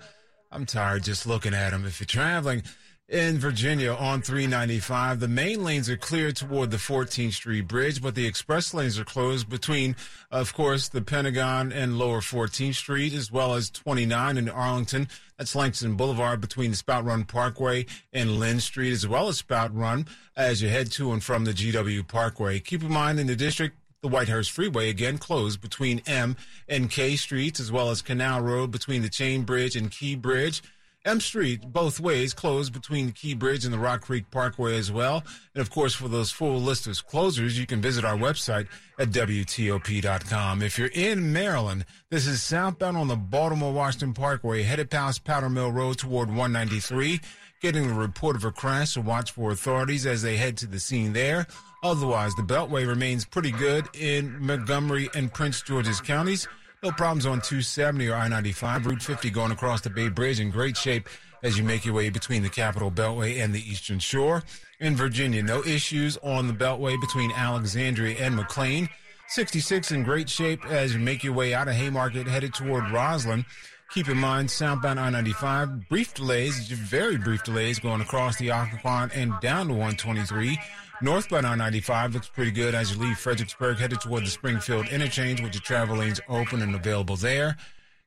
I'm 0.52 0.66
tired 0.66 1.04
just 1.04 1.28
looking 1.28 1.54
at 1.54 1.70
them. 1.70 1.86
If 1.86 2.00
you're 2.00 2.08
traveling, 2.08 2.64
in 3.12 3.38
Virginia 3.38 3.94
on 3.94 4.22
395. 4.22 5.20
The 5.20 5.28
main 5.28 5.66
lanes 5.66 5.90
are 5.90 5.98
cleared 5.98 6.38
toward 6.38 6.72
the 6.72 6.78
14th 6.78 7.34
Street 7.34 7.68
Bridge, 7.68 8.02
but 8.02 8.16
the 8.16 8.26
express 8.26 8.74
lanes 8.74 8.98
are 8.98 9.04
closed 9.04 9.50
between, 9.50 9.98
of 10.32 10.54
course, 10.54 10.88
the 10.88 11.02
Pentagon 11.02 11.74
and 11.74 12.00
Lower 12.00 12.22
14th 12.22 12.76
Street, 12.76 13.14
as 13.14 13.30
well 13.30 13.54
as 13.56 13.70
29 13.70 14.38
in 14.38 14.48
Arlington. 14.48 15.10
That's 15.38 15.56
Langston 15.56 15.96
Boulevard 15.96 16.40
between 16.40 16.74
Spout 16.74 17.04
Run 17.04 17.26
Parkway 17.26 17.86
and 18.14 18.40
Lynn 18.40 18.62
Street, 18.62 18.94
as 18.94 19.06
well 19.06 19.28
as 19.28 19.40
Spout 19.40 19.76
Run 19.76 20.08
as 20.38 20.62
you 20.62 20.70
head 20.70 20.90
to 20.94 21.12
and 21.12 21.22
from 21.22 21.44
the 21.44 21.52
GW 21.52 22.08
Parkway. 22.08 22.62
Keep 22.62 22.84
in 22.84 22.94
mind 22.94 23.20
in 23.20 23.28
the 23.28 23.36
district, 23.36 23.76
the 24.02 24.08
Whitehurst 24.08 24.52
Freeway 24.52 24.90
again 24.90 25.18
closed 25.18 25.60
between 25.60 26.02
M 26.08 26.38
and 26.70 26.90
K 26.90 27.18
Streets, 27.18 27.60
as 27.60 27.74
well 27.74 27.90
as 27.90 28.02
Canal 28.02 28.42
Road 28.42 28.72
between 28.72 29.02
the 29.02 29.10
Chain 29.10 29.44
Bridge 29.44 29.76
and 29.76 29.92
Key 29.92 30.16
Bridge. 30.16 30.62
M 31.04 31.20
Street, 31.20 31.62
both 31.74 32.00
ways, 32.00 32.34
closed 32.34 32.74
between 32.74 33.08
the 33.08 33.12
Key 33.12 33.34
Bridge 33.34 33.66
and 33.66 33.74
the 33.74 33.80
Rock 33.80 34.02
Creek 34.02 34.30
Parkway 34.30 34.78
as 34.78 34.92
well. 34.92 35.24
And 35.56 35.62
of 35.62 35.72
course, 35.72 35.96
for 35.96 36.08
those 36.08 36.32
full 36.32 36.60
list 36.60 36.86
of 36.86 36.94
closures, 37.08 37.58
you 37.58 37.66
can 37.66 37.82
visit 37.82 38.06
our 38.06 38.18
website 38.18 38.68
at 39.00 39.10
WTOP.com. 39.10 40.62
If 40.62 40.78
you're 40.78 40.90
in 40.94 41.34
Maryland, 41.34 41.86
this 42.12 42.28
is 42.28 42.44
southbound 42.44 42.98
on 42.98 43.08
the 43.08 43.16
Baltimore 43.16 43.74
Washington 43.74 44.14
Parkway, 44.14 44.62
headed 44.62 44.92
past 44.92 45.24
Powder 45.24 45.50
Mill 45.50 45.72
Road 45.72 45.98
toward 45.98 46.30
193. 46.30 47.20
Getting 47.62 47.88
the 47.88 47.94
report 47.94 48.36
of 48.36 48.44
a 48.44 48.52
crash, 48.52 48.92
so 48.92 49.02
watch 49.02 49.32
for 49.32 49.52
authorities 49.52 50.06
as 50.08 50.22
they 50.22 50.36
head 50.36 50.58
to 50.58 50.68
the 50.68 50.80
scene 50.80 51.14
there. 51.14 51.46
Otherwise, 51.84 52.34
the 52.36 52.42
Beltway 52.44 52.88
remains 52.88 53.26
pretty 53.26 53.52
good 53.52 53.88
in 53.96 54.44
Montgomery 54.44 55.10
and 55.16 55.34
Prince 55.34 55.62
George's 55.62 56.02
counties. 56.02 56.48
No 56.84 56.90
problems 56.90 57.28
on 57.28 57.42
270 57.42 58.08
or 58.10 58.16
I-95. 58.16 58.86
Route 58.86 59.04
50 59.04 59.30
going 59.30 59.52
across 59.52 59.82
the 59.82 59.90
Bay 59.92 60.10
Bridge 60.10 60.40
in 60.40 60.50
great 60.50 60.76
shape 60.76 61.08
as 61.44 61.56
you 61.56 61.64
make 61.64 61.86
your 61.86 61.94
way 61.94 62.10
between 62.10 62.42
the 62.42 62.50
Capital 62.50 62.90
Beltway 62.90 63.40
and 63.40 63.54
the 63.54 63.62
Eastern 63.70 64.00
Shore. 64.00 64.42
In 64.80 64.96
Virginia, 64.96 65.44
no 65.44 65.64
issues 65.64 66.18
on 66.24 66.48
the 66.48 66.54
Beltway 66.54 67.00
between 67.00 67.32
Alexandria 67.34 68.18
and 68.18 68.36
McLean. 68.36 68.90
66 69.28 69.92
in 69.92 70.02
great 70.02 70.28
shape 70.28 70.66
as 70.66 70.96
you 70.96 71.00
make 71.00 71.24
your 71.24 71.34
way 71.34 71.54
out 71.54 71.68
of 71.68 71.76
Haymarket 71.76 72.28
headed 72.28 72.52
toward 72.56 72.86
Rosslyn. 72.86 73.46
Keep 73.94 74.08
in 74.08 74.18
mind, 74.18 74.50
southbound 74.50 74.98
I-95, 75.02 75.90
brief 75.90 76.14
delays, 76.14 76.66
very 76.70 77.18
brief 77.18 77.44
delays 77.44 77.78
going 77.78 78.00
across 78.00 78.38
the 78.38 78.48
Occoquan 78.48 79.12
and 79.14 79.34
down 79.42 79.68
to 79.68 79.74
123. 79.74 80.58
Northbound 81.02 81.46
I-95 81.46 82.14
looks 82.14 82.30
pretty 82.30 82.52
good 82.52 82.74
as 82.74 82.96
you 82.96 83.02
leave 83.02 83.18
Fredericksburg 83.18 83.80
headed 83.80 84.00
toward 84.00 84.24
the 84.24 84.30
Springfield 84.30 84.88
interchange 84.88 85.42
with 85.42 85.52
the 85.52 85.60
travel 85.60 85.98
lanes 85.98 86.22
open 86.30 86.62
and 86.62 86.74
available 86.74 87.18
there. 87.18 87.58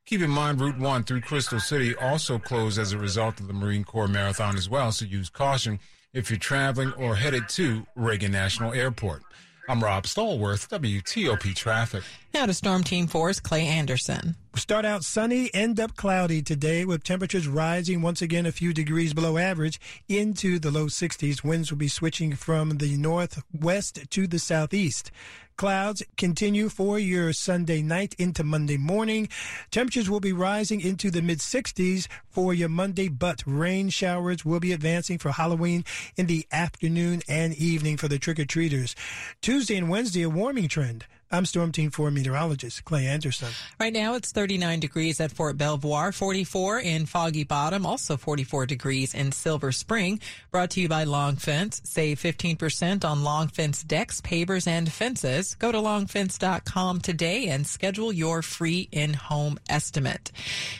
Keep 0.07 0.21
in 0.21 0.31
mind, 0.31 0.59
Route 0.59 0.79
1 0.79 1.03
through 1.03 1.21
Crystal 1.21 1.59
City 1.59 1.95
also 1.97 2.39
closed 2.39 2.79
as 2.79 2.91
a 2.91 2.97
result 2.97 3.39
of 3.39 3.45
the 3.45 3.53
Marine 3.53 3.83
Corps 3.83 4.07
Marathon 4.07 4.57
as 4.57 4.67
well, 4.67 4.91
so 4.91 5.05
use 5.05 5.29
caution 5.29 5.79
if 6.13 6.31
you're 6.31 6.39
traveling 6.39 6.93
or 6.93 7.15
headed 7.15 7.47
to 7.49 7.85
Reagan 7.95 8.31
National 8.31 8.73
Airport. 8.73 9.21
I'm 9.67 9.83
Rob 9.83 10.05
Stallworth, 10.05 10.69
WTOP 10.69 11.55
Traffic. 11.55 12.03
Now 12.35 12.45
to 12.47 12.53
Storm 12.53 12.83
Team 12.83 13.07
4's 13.07 13.39
Clay 13.39 13.65
Anderson. 13.65 14.35
Start 14.57 14.83
out 14.83 15.05
sunny, 15.05 15.49
end 15.53 15.79
up 15.79 15.95
cloudy 15.95 16.41
today 16.41 16.83
with 16.83 17.01
temperatures 17.01 17.47
rising 17.47 18.01
once 18.01 18.21
again 18.21 18.45
a 18.45 18.51
few 18.51 18.73
degrees 18.73 19.13
below 19.13 19.37
average 19.37 19.79
into 20.09 20.59
the 20.59 20.69
low 20.69 20.87
60s. 20.87 21.45
Winds 21.45 21.71
will 21.71 21.77
be 21.77 21.87
switching 21.87 22.35
from 22.35 22.71
the 22.71 22.97
northwest 22.97 24.11
to 24.11 24.27
the 24.27 24.37
southeast. 24.37 25.11
Clouds 25.55 26.03
continue 26.17 26.67
for 26.67 26.99
your 26.99 27.31
Sunday 27.31 27.81
night 27.81 28.13
into 28.19 28.43
Monday 28.43 28.75
morning. 28.75 29.29
Temperatures 29.71 30.09
will 30.09 30.19
be 30.19 30.33
rising 30.33 30.81
into 30.81 31.09
the 31.09 31.21
mid 31.21 31.39
60s 31.39 32.09
for 32.27 32.53
your 32.53 32.67
Monday, 32.67 33.07
but 33.07 33.43
rain 33.45 33.87
showers 33.87 34.43
will 34.43 34.59
be 34.59 34.73
advancing 34.73 35.17
for 35.17 35.31
Halloween 35.31 35.85
in 36.17 36.25
the 36.25 36.45
afternoon 36.51 37.21
and 37.29 37.53
evening 37.55 37.95
for 37.95 38.09
the 38.09 38.19
trick 38.19 38.39
or 38.39 38.45
treaters. 38.45 38.93
Tuesday 39.41 39.77
and 39.77 39.89
Wednesday, 39.89 40.23
a 40.23 40.29
warming 40.29 40.67
trend. 40.67 41.05
I'm 41.31 41.45
Storm 41.45 41.71
Team 41.71 41.89
4 41.89 42.11
meteorologist 42.11 42.85
Clay 42.85 43.07
Anderson. 43.07 43.49
Right 43.79 43.91
now 43.91 44.13
it's 44.13 44.31
39 44.31 44.79
degrees 44.79 45.19
at 45.19 45.31
Fort 45.31 45.57
Belvoir, 45.57 46.11
44 46.11 46.79
in 46.79 47.07
Foggy 47.07 47.43
Bottom, 47.43 47.83
also 47.85 48.15
44 48.15 48.67
degrees 48.67 49.15
in 49.15 49.31
Silver 49.31 49.71
Spring. 49.71 50.19
Brought 50.51 50.69
to 50.71 50.81
you 50.81 50.87
by 50.87 51.03
Long 51.03 51.35
Fence. 51.35 51.81
Save 51.83 52.19
15% 52.19 53.03
on 53.03 53.23
Long 53.23 53.47
Fence 53.47 53.83
decks, 53.83 54.21
pavers, 54.21 54.67
and 54.67 54.91
fences. 54.91 55.55
Go 55.55 55.71
to 55.71 55.79
longfence.com 55.79 57.01
today 57.01 57.47
and 57.47 57.65
schedule 57.65 58.13
your 58.13 58.43
free 58.43 58.87
in-home 58.91 59.57
estimate. 59.67 60.31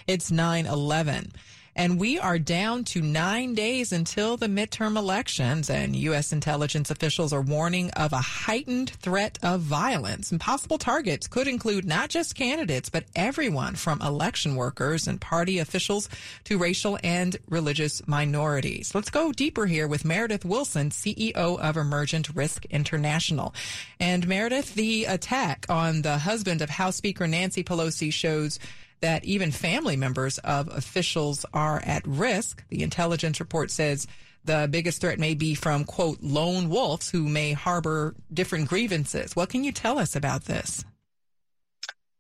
It's 0.06 0.30
911. 0.30 1.32
And 1.78 2.00
we 2.00 2.18
are 2.18 2.40
down 2.40 2.86
to 2.86 3.02
nine 3.02 3.54
days 3.54 3.92
until 3.92 4.38
the 4.38 4.48
midterm 4.48 4.98
elections, 4.98 5.70
and 5.70 5.94
U.S. 5.94 6.32
intelligence 6.32 6.90
officials 6.90 7.34
are 7.34 7.42
warning 7.42 7.92
of 7.92 8.14
a 8.14 8.22
heightened 8.22 8.92
threat 8.92 9.38
of 9.44 9.60
violence. 9.60 10.32
And 10.32 10.40
possible 10.40 10.78
targets 10.78 11.28
could 11.28 11.50
include 11.50 11.84
not 11.84 12.10
just 12.10 12.34
candidates, 12.34 12.90
but 12.90 13.04
everyone 13.14 13.76
from 13.76 14.02
election 14.02 14.56
workers 14.56 15.06
and 15.06 15.20
party 15.20 15.60
officials 15.60 16.08
to 16.46 16.58
racial 16.58 16.98
and 17.04 17.36
religious 17.50 18.08
minorities. 18.08 18.96
Let's 18.96 19.10
go 19.10 19.34
deeper 19.34 19.66
here 19.66 19.90
with 19.90 20.06
Meredith 20.06 20.46
Wilson, 20.46 20.92
CEO 20.92 21.60
of 21.60 21.76
Emergent 21.76 22.34
Risk 22.34 22.64
International. 22.68 23.54
And 24.00 24.26
Meredith, 24.30 24.76
the 24.76 25.06
attack 25.06 25.66
on 25.68 26.04
the 26.04 26.20
husband 26.20 26.62
of 26.62 26.70
House 26.70 26.96
Speaker 26.96 27.28
Nancy 27.28 27.66
Pelosi 27.66 28.14
shows 28.14 28.60
that 29.02 29.26
even 29.26 29.52
family 29.52 29.96
members 29.96 30.38
of 30.40 30.68
officials 30.70 31.46
are 31.54 31.82
at 31.86 32.08
risk. 32.08 32.64
The 32.70 32.84
intelligence 32.84 33.40
report 33.40 33.72
says 33.72 34.08
the 34.44 34.68
biggest 34.70 35.02
threat 35.02 35.20
may 35.20 35.34
be 35.34 35.56
from, 35.56 35.86
quote, 35.86 36.22
lone 36.22 36.70
wolves 36.70 37.10
who 37.10 37.28
may 37.28 37.54
harbor 37.54 38.16
different 38.34 38.70
grievances. 38.70 39.36
What 39.36 39.50
can 39.50 39.64
you 39.64 39.72
tell 39.72 40.00
us 40.00 40.16
about 40.16 40.46
this? 40.46 40.86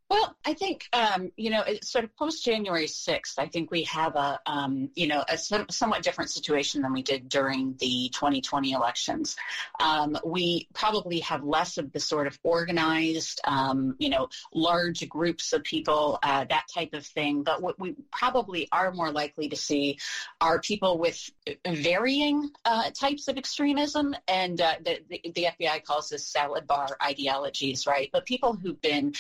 Well, 0.08 0.36
I 0.46 0.54
think 0.54 0.88
um, 0.94 1.32
you 1.36 1.50
know, 1.50 1.64
sort 1.82 2.04
of 2.04 2.16
post 2.16 2.46
January 2.46 2.86
sixth. 2.86 3.40
I 3.40 3.48
think 3.48 3.72
we 3.72 3.84
have 3.84 4.16
a 4.16 4.40
um, 4.46 4.92
you 4.94 5.08
know 5.08 5.24
a 5.28 5.36
some, 5.36 5.66
somewhat 5.72 6.04
different 6.04 6.30
situation 6.30 6.84
than 6.84 6.94
we 6.94 7.02
did 7.02 7.28
during 7.28 7.76
the 7.80 8.10
2020 8.14 8.72
elections. 8.72 9.36
Um, 9.80 10.16
we 10.24 10.68
probably 10.76 11.22
have 11.22 11.44
less 11.44 11.80
of 11.80 11.92
the 11.92 12.00
sort 12.00 12.28
of 12.28 12.38
organized, 12.44 13.42
um, 13.46 13.96
you 13.98 14.10
know, 14.10 14.30
large 14.54 15.10
groups 15.10 15.54
of 15.54 15.64
people, 15.64 16.20
uh, 16.22 16.46
that 16.50 16.66
type 16.72 16.94
of 16.94 17.04
thing. 17.04 17.42
But 17.42 17.64
what 17.64 17.80
we 17.80 17.96
probably 18.12 18.68
are 18.72 18.92
more 18.92 19.12
likely 19.12 19.50
to 19.50 19.56
see 19.56 19.98
are 20.40 20.60
people 20.60 21.00
with 21.00 21.32
varying 21.68 22.52
uh, 22.64 22.92
types 22.92 23.28
of 23.28 23.38
extremism, 23.38 24.16
and 24.28 24.62
uh, 24.62 24.76
the, 24.84 25.00
the, 25.10 25.32
the 25.34 25.48
FBI 25.60 25.84
calls 25.84 26.10
this 26.10 26.28
salad 26.28 26.68
bar 26.68 26.96
ideologies, 27.04 27.88
right? 27.88 28.10
But 28.14 28.28
people 28.28 28.54
who've 28.54 28.80
been 28.82 29.14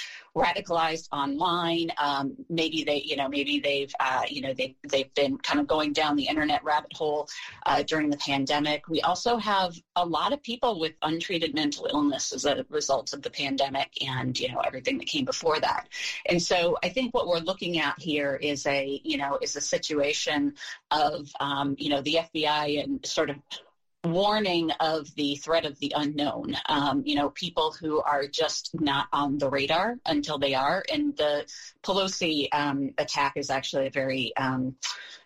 radicalized 0.75 1.08
online. 1.12 1.91
Um, 1.98 2.36
maybe 2.50 2.84
they, 2.84 3.01
you 3.01 3.15
know, 3.15 3.27
maybe 3.27 3.60
they've, 3.60 3.94
uh, 4.00 4.24
you 4.29 4.41
know, 4.41 4.53
they 4.53 4.75
they've 4.88 5.13
been 5.13 5.38
kind 5.38 5.60
of 5.60 5.67
going 5.67 5.94
down 5.94 6.15
the 6.15 6.27
internet 6.27 6.63
rabbit 6.63 6.94
hole 6.94 7.27
uh, 7.65 7.84
during 7.84 8.10
the 8.10 8.17
pandemic. 8.17 8.88
We 8.88 9.01
also 9.01 9.38
have 9.38 9.75
a 9.96 10.05
lot 10.05 10.34
of 10.34 10.41
people 10.44 10.79
with 10.79 10.94
untreated 11.01 11.53
mental 11.53 11.88
illness 11.91 12.34
as 12.34 12.46
a 12.46 12.65
result 12.70 13.13
of 13.13 13.22
the 13.22 13.29
pandemic 13.29 13.91
and 14.05 14.38
you 14.39 14.51
know 14.51 14.60
everything 14.60 14.98
that 15.00 15.08
came 15.08 15.25
before 15.25 15.60
that. 15.60 15.88
And 16.25 16.41
so 16.41 16.77
I 16.84 16.89
think 16.89 17.13
what 17.13 17.27
we're 17.27 17.39
looking 17.39 17.79
at 17.79 18.00
here 18.00 18.36
is 18.36 18.65
a, 18.65 19.01
you 19.03 19.17
know, 19.17 19.38
is 19.41 19.55
a 19.55 19.62
situation 19.62 20.55
of, 20.91 21.29
um, 21.39 21.75
you 21.77 21.89
know, 21.89 22.01
the 22.01 22.20
FBI 22.34 22.84
and 22.84 23.05
sort 23.05 23.29
of 23.29 23.38
warning 24.06 24.72
of 24.80 25.14
the 25.16 25.36
threat 25.36 25.66
of 25.66 25.80
the 25.80 25.94
unknown. 25.96 26.56
Um, 26.68 27.04
you 27.06 27.16
know, 27.16 27.30
people 27.30 27.76
who 27.80 28.02
are 28.02 28.28
just 28.28 28.72
not 28.80 29.08
on 29.12 29.38
the 29.38 29.50
radar 29.50 29.98
until 30.06 30.38
they 30.38 30.56
are. 30.56 30.84
And 30.92 31.16
the 31.18 31.46
Pelosi 31.84 32.48
um, 32.52 32.94
attack 32.98 33.34
is 33.36 33.50
actually 33.50 33.88
a 33.88 33.92
very, 33.92 34.36
um, 34.38 34.76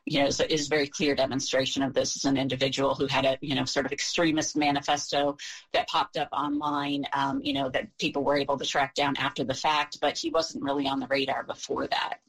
you 0.05 0.19
know, 0.19 0.27
is, 0.27 0.39
is 0.39 0.67
very 0.67 0.87
clear 0.87 1.15
demonstration 1.15 1.83
of 1.83 1.93
this 1.93 2.15
as 2.15 2.25
an 2.25 2.37
individual 2.37 2.95
who 2.95 3.07
had 3.07 3.25
a, 3.25 3.37
you 3.41 3.55
know, 3.55 3.65
sort 3.65 3.85
of 3.85 3.91
extremist 3.91 4.57
manifesto 4.57 5.37
that 5.73 5.87
popped 5.87 6.17
up 6.17 6.29
online, 6.31 7.05
um, 7.13 7.41
you 7.43 7.53
know, 7.53 7.69
that 7.69 7.97
people 7.97 8.23
were 8.23 8.37
able 8.37 8.57
to 8.57 8.65
track 8.65 8.95
down 8.95 9.15
after 9.17 9.43
the 9.43 9.53
fact, 9.53 9.99
but 10.01 10.17
he 10.17 10.29
wasn't 10.29 10.63
really 10.63 10.87
on 10.87 10.99
the 10.99 11.07
radar 11.07 11.43
before 11.43 11.87
that. 11.87 12.19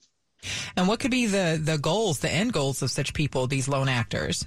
And 0.77 0.89
what 0.89 1.01
could 1.01 1.11
be 1.11 1.27
the, 1.27 1.61
the 1.63 1.79
goals, 1.79 2.21
the 2.21 2.31
end 2.31 2.53
goals 2.53 2.83
of 2.83 2.91
such 2.91 3.15
people, 3.15 3.47
these 3.47 3.69
lone 3.69 3.89
actors? 3.89 4.47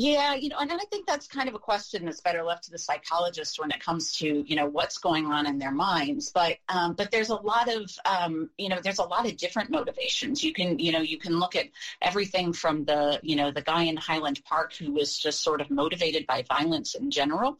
Yeah, 0.00 0.34
you 0.36 0.48
know, 0.48 0.58
and 0.60 0.70
I 0.70 0.78
think 0.78 1.08
that's 1.08 1.26
kind 1.26 1.48
of 1.48 1.56
a 1.56 1.58
question 1.58 2.04
that's 2.04 2.20
better 2.20 2.44
left 2.44 2.62
to 2.64 2.70
the 2.70 2.78
psychologist 2.78 3.58
when 3.58 3.72
it 3.72 3.80
comes 3.80 4.12
to 4.18 4.44
you 4.46 4.54
know 4.54 4.66
what's 4.66 4.98
going 4.98 5.26
on 5.26 5.44
in 5.44 5.58
their 5.58 5.72
minds. 5.72 6.30
But 6.30 6.58
um, 6.68 6.94
but 6.94 7.10
there's 7.10 7.30
a 7.30 7.34
lot 7.34 7.68
of 7.68 7.90
um, 8.04 8.48
you 8.56 8.68
know 8.68 8.78
there's 8.80 9.00
a 9.00 9.04
lot 9.04 9.26
of 9.26 9.36
different 9.36 9.70
motivations. 9.70 10.44
You 10.44 10.52
can 10.52 10.78
you 10.78 10.92
know 10.92 11.00
you 11.00 11.18
can 11.18 11.40
look 11.40 11.56
at 11.56 11.66
everything 12.00 12.52
from 12.52 12.84
the 12.84 13.18
you 13.24 13.34
know 13.34 13.50
the 13.50 13.60
guy 13.60 13.82
in 13.84 13.96
Highland 13.96 14.40
Park 14.44 14.72
who 14.72 14.92
was 14.92 15.18
just 15.18 15.42
sort 15.42 15.60
of 15.60 15.68
motivated 15.68 16.28
by 16.28 16.44
violence 16.48 16.94
in 16.94 17.10
general, 17.10 17.58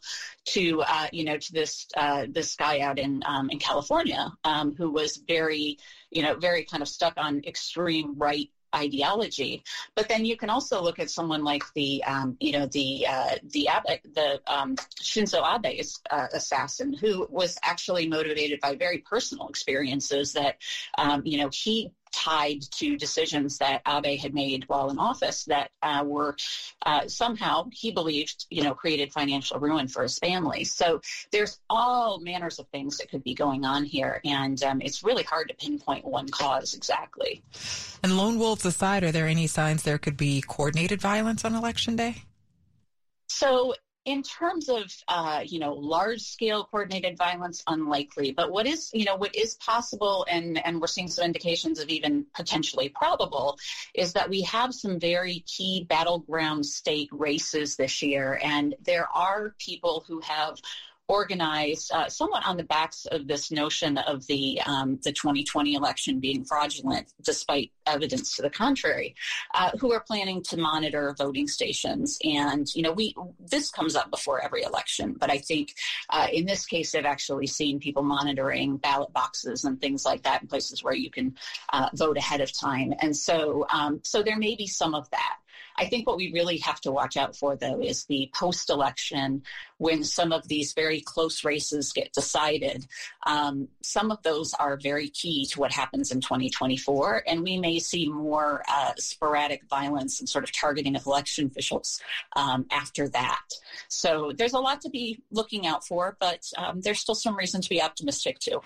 to 0.50 0.82
uh, 0.82 1.08
you 1.12 1.24
know 1.24 1.38
to 1.38 1.52
this 1.52 1.88
uh, 1.96 2.26
this 2.28 2.54
guy 2.54 2.78
out 2.80 3.00
in 3.00 3.20
um, 3.26 3.50
in 3.50 3.58
California 3.58 4.30
um, 4.44 4.76
who 4.76 4.92
was 4.92 5.16
very 5.16 5.78
you 6.12 6.22
know 6.22 6.36
very 6.36 6.62
kind 6.62 6.84
of 6.84 6.88
stuck 6.88 7.14
on 7.16 7.42
extreme 7.44 8.14
right 8.16 8.48
ideology. 8.74 9.64
But 9.94 10.08
then 10.08 10.24
you 10.24 10.36
can 10.36 10.50
also 10.50 10.82
look 10.82 10.98
at 10.98 11.10
someone 11.10 11.44
like 11.44 11.62
the, 11.74 12.04
um, 12.04 12.36
you 12.40 12.52
know, 12.52 12.66
the 12.66 13.06
uh, 13.08 13.34
the 13.42 13.68
Abe, 13.68 14.00
the 14.14 14.40
um, 14.46 14.76
Shinzo 15.00 15.42
Abe's 15.42 16.00
uh, 16.10 16.26
assassin, 16.32 16.92
who 16.92 17.26
was 17.30 17.58
actually 17.62 18.08
motivated 18.08 18.60
by 18.60 18.76
very 18.76 18.98
personal 18.98 19.48
experiences 19.48 20.32
that, 20.34 20.58
um, 20.96 21.22
you 21.24 21.38
know, 21.38 21.50
he 21.52 21.92
tied 22.12 22.62
to 22.62 22.96
decisions 22.96 23.58
that 23.58 23.82
Abe 23.86 24.18
had 24.18 24.34
made 24.34 24.64
while 24.68 24.90
in 24.90 24.98
office 24.98 25.44
that 25.44 25.70
uh, 25.82 26.04
were 26.06 26.36
uh, 26.84 27.06
somehow, 27.08 27.68
he 27.72 27.90
believed, 27.90 28.46
you 28.50 28.62
know, 28.62 28.74
created 28.74 29.12
financial 29.12 29.58
ruin 29.58 29.88
for 29.88 30.02
his 30.02 30.18
family. 30.18 30.64
So 30.64 31.00
there's 31.32 31.58
all 31.68 32.20
manners 32.20 32.58
of 32.58 32.68
things 32.68 32.98
that 32.98 33.10
could 33.10 33.24
be 33.24 33.34
going 33.34 33.64
on 33.64 33.84
here. 33.84 34.20
And 34.24 34.62
um, 34.62 34.80
it's 34.80 35.02
really 35.02 35.22
hard 35.24 35.48
to 35.48 35.54
pinpoint 35.54 36.04
one 36.04 36.28
cause 36.28 36.74
exactly. 36.74 37.42
And 38.02 38.16
lone 38.16 38.38
wolves 38.38 38.64
aside, 38.64 39.04
are 39.04 39.12
there 39.12 39.26
any 39.26 39.46
signs 39.46 39.82
there 39.82 39.98
could 39.98 40.16
be 40.16 40.42
coordinated 40.46 41.00
violence 41.00 41.44
on 41.44 41.54
election 41.54 41.96
day? 41.96 42.22
So 43.28 43.74
in 44.08 44.22
terms 44.22 44.70
of 44.70 44.90
uh, 45.08 45.42
you 45.44 45.58
know 45.58 45.74
large 45.74 46.22
scale 46.22 46.64
coordinated 46.70 47.18
violence 47.18 47.62
unlikely. 47.66 48.32
But 48.32 48.50
what 48.50 48.66
is 48.66 48.90
you 48.94 49.04
know 49.04 49.16
what 49.16 49.36
is 49.36 49.54
possible 49.56 50.26
and 50.30 50.64
and 50.66 50.80
we're 50.80 50.86
seeing 50.86 51.08
some 51.08 51.26
indications 51.26 51.78
of 51.78 51.90
even 51.90 52.24
potentially 52.34 52.88
probable 52.88 53.58
is 53.94 54.14
that 54.14 54.30
we 54.30 54.40
have 54.42 54.72
some 54.74 54.98
very 54.98 55.40
key 55.40 55.84
battleground 55.90 56.64
state 56.64 57.10
races 57.12 57.76
this 57.76 58.00
year. 58.00 58.40
And 58.42 58.74
there 58.82 59.08
are 59.14 59.54
people 59.58 60.04
who 60.08 60.20
have 60.20 60.56
organized 61.08 61.90
uh, 61.92 62.08
somewhat 62.08 62.46
on 62.46 62.56
the 62.56 62.64
backs 62.64 63.06
of 63.06 63.26
this 63.26 63.50
notion 63.50 63.96
of 63.98 64.26
the 64.26 64.60
um, 64.66 64.98
the 65.02 65.12
2020 65.12 65.74
election 65.74 66.20
being 66.20 66.44
fraudulent, 66.44 67.12
despite 67.22 67.72
evidence 67.86 68.36
to 68.36 68.42
the 68.42 68.50
contrary, 68.50 69.14
uh, 69.54 69.70
who 69.78 69.92
are 69.92 70.00
planning 70.00 70.42
to 70.42 70.56
monitor 70.58 71.14
voting 71.16 71.48
stations. 71.48 72.18
And 72.22 72.66
you 72.74 72.82
know, 72.82 72.92
we 72.92 73.14
this 73.38 73.70
comes 73.70 73.96
up 73.96 74.10
before 74.10 74.42
every 74.42 74.62
election, 74.62 75.16
but 75.18 75.30
I 75.30 75.38
think 75.38 75.74
uh, 76.10 76.28
in 76.32 76.46
this 76.46 76.66
case, 76.66 76.92
they've 76.92 77.04
actually 77.04 77.46
seen 77.46 77.80
people 77.80 78.02
monitoring 78.02 78.76
ballot 78.76 79.12
boxes 79.12 79.64
and 79.64 79.80
things 79.80 80.04
like 80.04 80.22
that 80.24 80.42
in 80.42 80.48
places 80.48 80.84
where 80.84 80.94
you 80.94 81.10
can 81.10 81.36
uh, 81.72 81.88
vote 81.94 82.18
ahead 82.18 82.40
of 82.40 82.56
time. 82.56 82.92
And 83.00 83.16
so, 83.16 83.66
um, 83.72 84.00
so 84.04 84.22
there 84.22 84.38
may 84.38 84.56
be 84.56 84.66
some 84.66 84.94
of 84.94 85.08
that. 85.10 85.36
I 85.78 85.86
think 85.86 86.06
what 86.06 86.16
we 86.16 86.32
really 86.32 86.58
have 86.58 86.80
to 86.82 86.92
watch 86.92 87.16
out 87.16 87.36
for, 87.36 87.56
though, 87.56 87.80
is 87.80 88.04
the 88.04 88.30
post 88.34 88.68
election 88.68 89.42
when 89.78 90.04
some 90.04 90.32
of 90.32 90.46
these 90.48 90.72
very 90.74 91.00
close 91.00 91.44
races 91.44 91.92
get 91.92 92.12
decided. 92.12 92.86
Um, 93.26 93.68
some 93.82 94.10
of 94.10 94.22
those 94.22 94.52
are 94.54 94.76
very 94.76 95.08
key 95.08 95.46
to 95.46 95.60
what 95.60 95.72
happens 95.72 96.10
in 96.12 96.20
2024, 96.20 97.22
and 97.26 97.42
we 97.42 97.58
may 97.58 97.78
see 97.78 98.08
more 98.08 98.62
uh, 98.68 98.92
sporadic 98.98 99.62
violence 99.70 100.20
and 100.20 100.28
sort 100.28 100.44
of 100.44 100.52
targeting 100.52 100.96
of 100.96 101.06
election 101.06 101.46
officials 101.46 102.00
um, 102.36 102.66
after 102.70 103.08
that. 103.08 103.44
So 103.88 104.32
there's 104.36 104.52
a 104.52 104.58
lot 104.58 104.80
to 104.82 104.90
be 104.90 105.22
looking 105.30 105.66
out 105.66 105.86
for, 105.86 106.16
but 106.20 106.42
um, 106.56 106.80
there's 106.80 107.00
still 107.00 107.14
some 107.14 107.36
reason 107.36 107.60
to 107.60 107.68
be 107.68 107.80
optimistic 107.80 108.38
too. 108.40 108.60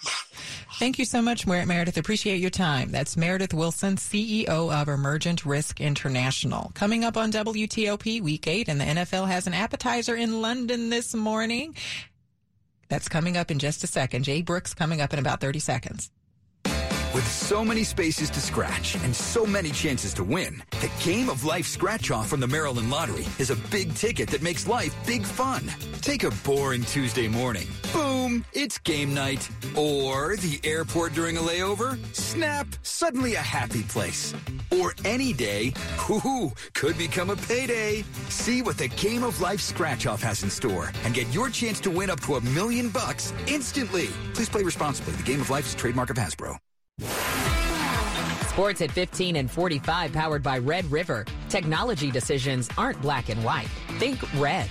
Thank 0.79 0.99
you 0.99 1.05
so 1.05 1.21
much, 1.21 1.47
Meredith. 1.47 1.97
Appreciate 1.97 2.39
your 2.39 2.51
time. 2.51 2.91
That's 2.91 3.17
Meredith 3.17 3.55
Wilson, 3.55 3.97
CEO 3.97 4.49
of 4.49 4.89
Emergent 4.89 5.45
Risk 5.45 5.81
International. 5.81 6.73
Coming 6.75 7.05
up 7.05 7.17
on 7.17 7.31
WTOP 7.31 8.21
Week 8.23 8.47
8, 8.47 8.69
and 8.69 8.81
the 8.81 8.85
NFL 8.85 9.29
has 9.29 9.47
an 9.47 9.55
appetizer 9.55 10.17
in 10.17 10.41
London 10.41 10.89
this 10.89 11.02
this 11.03 11.15
morning. 11.15 11.75
That's 12.89 13.09
coming 13.09 13.37
up 13.37 13.51
in 13.51 13.59
just 13.59 13.83
a 13.83 13.89
second. 13.89 14.23
Jay 14.23 14.41
Brooks 14.41 14.73
coming 14.73 15.01
up 15.01 15.13
in 15.13 15.19
about 15.19 15.41
30 15.41 15.59
seconds. 15.59 16.13
With 17.15 17.31
so 17.31 17.63
many 17.63 17.85
spaces 17.85 18.31
to 18.31 18.41
scratch 18.41 18.95
and 19.05 19.15
so 19.15 19.45
many 19.45 19.71
chances 19.71 20.15
to 20.15 20.25
win, 20.25 20.63
the 20.81 20.91
Game 21.05 21.29
of 21.29 21.45
Life 21.45 21.67
Scratch 21.67 22.11
Off 22.11 22.29
from 22.29 22.41
the 22.41 22.47
Maryland 22.47 22.91
Lottery 22.91 23.27
is 23.39 23.51
a 23.51 23.57
big 23.71 23.95
ticket 23.95 24.31
that 24.31 24.41
makes 24.41 24.67
life 24.67 24.97
big 25.05 25.27
fun. 25.27 25.71
Take 26.01 26.25
a 26.25 26.31
boring 26.43 26.83
Tuesday 26.85 27.29
morning. 27.29 27.69
Boom, 27.93 28.47
it's 28.55 28.79
game 28.79 29.13
night. 29.13 29.47
Or 29.77 30.37
the 30.37 30.59
airport 30.65 31.13
during 31.13 31.37
a 31.37 31.41
layover. 31.41 32.03
Snap, 32.15 32.67
suddenly 32.83 33.35
a 33.35 33.41
happy 33.41 33.83
place. 33.83 34.35
Or 34.71 34.95
any 35.05 35.35
day, 35.35 35.75
whoo, 36.09 36.51
could 36.73 36.97
become 36.97 37.29
a 37.29 37.37
payday. 37.37 38.05
See 38.31 38.63
what 38.63 38.79
the 38.79 38.89
Game 38.89 39.23
of 39.23 39.39
Life 39.39 39.61
Scratch 39.61 40.07
Off 40.07 40.23
has 40.23 40.45
in 40.45 40.49
store 40.49 40.91
and 41.05 41.13
get 41.13 41.31
your 41.35 41.51
chance 41.51 41.79
to 41.81 41.91
win 41.91 42.09
up 42.09 42.21
to 42.21 42.37
a 42.37 42.41
million 42.41 42.89
bucks 42.89 43.35
instantly. 43.47 44.07
Please 44.33 44.49
play 44.49 44.63
responsibly. 44.63 45.13
The 45.13 45.23
Game 45.25 45.43
of 45.43 45.51
Life 45.51 45.67
is 45.67 45.75
a 45.75 45.77
trademark 45.77 46.09
of 46.09 46.17
Hasbro. 46.17 46.57
Sports 48.49 48.83
at 48.83 48.91
15 48.91 49.37
and 49.37 49.51
45 49.51 50.13
powered 50.13 50.43
by 50.43 50.59
Red 50.59 50.85
River. 50.93 51.25
Technology 51.49 52.11
decisions 52.11 52.69
aren't 52.77 53.01
black 53.01 53.31
and 53.31 53.43
white. 53.43 53.69
Think 53.99 54.21
red. 54.39 54.67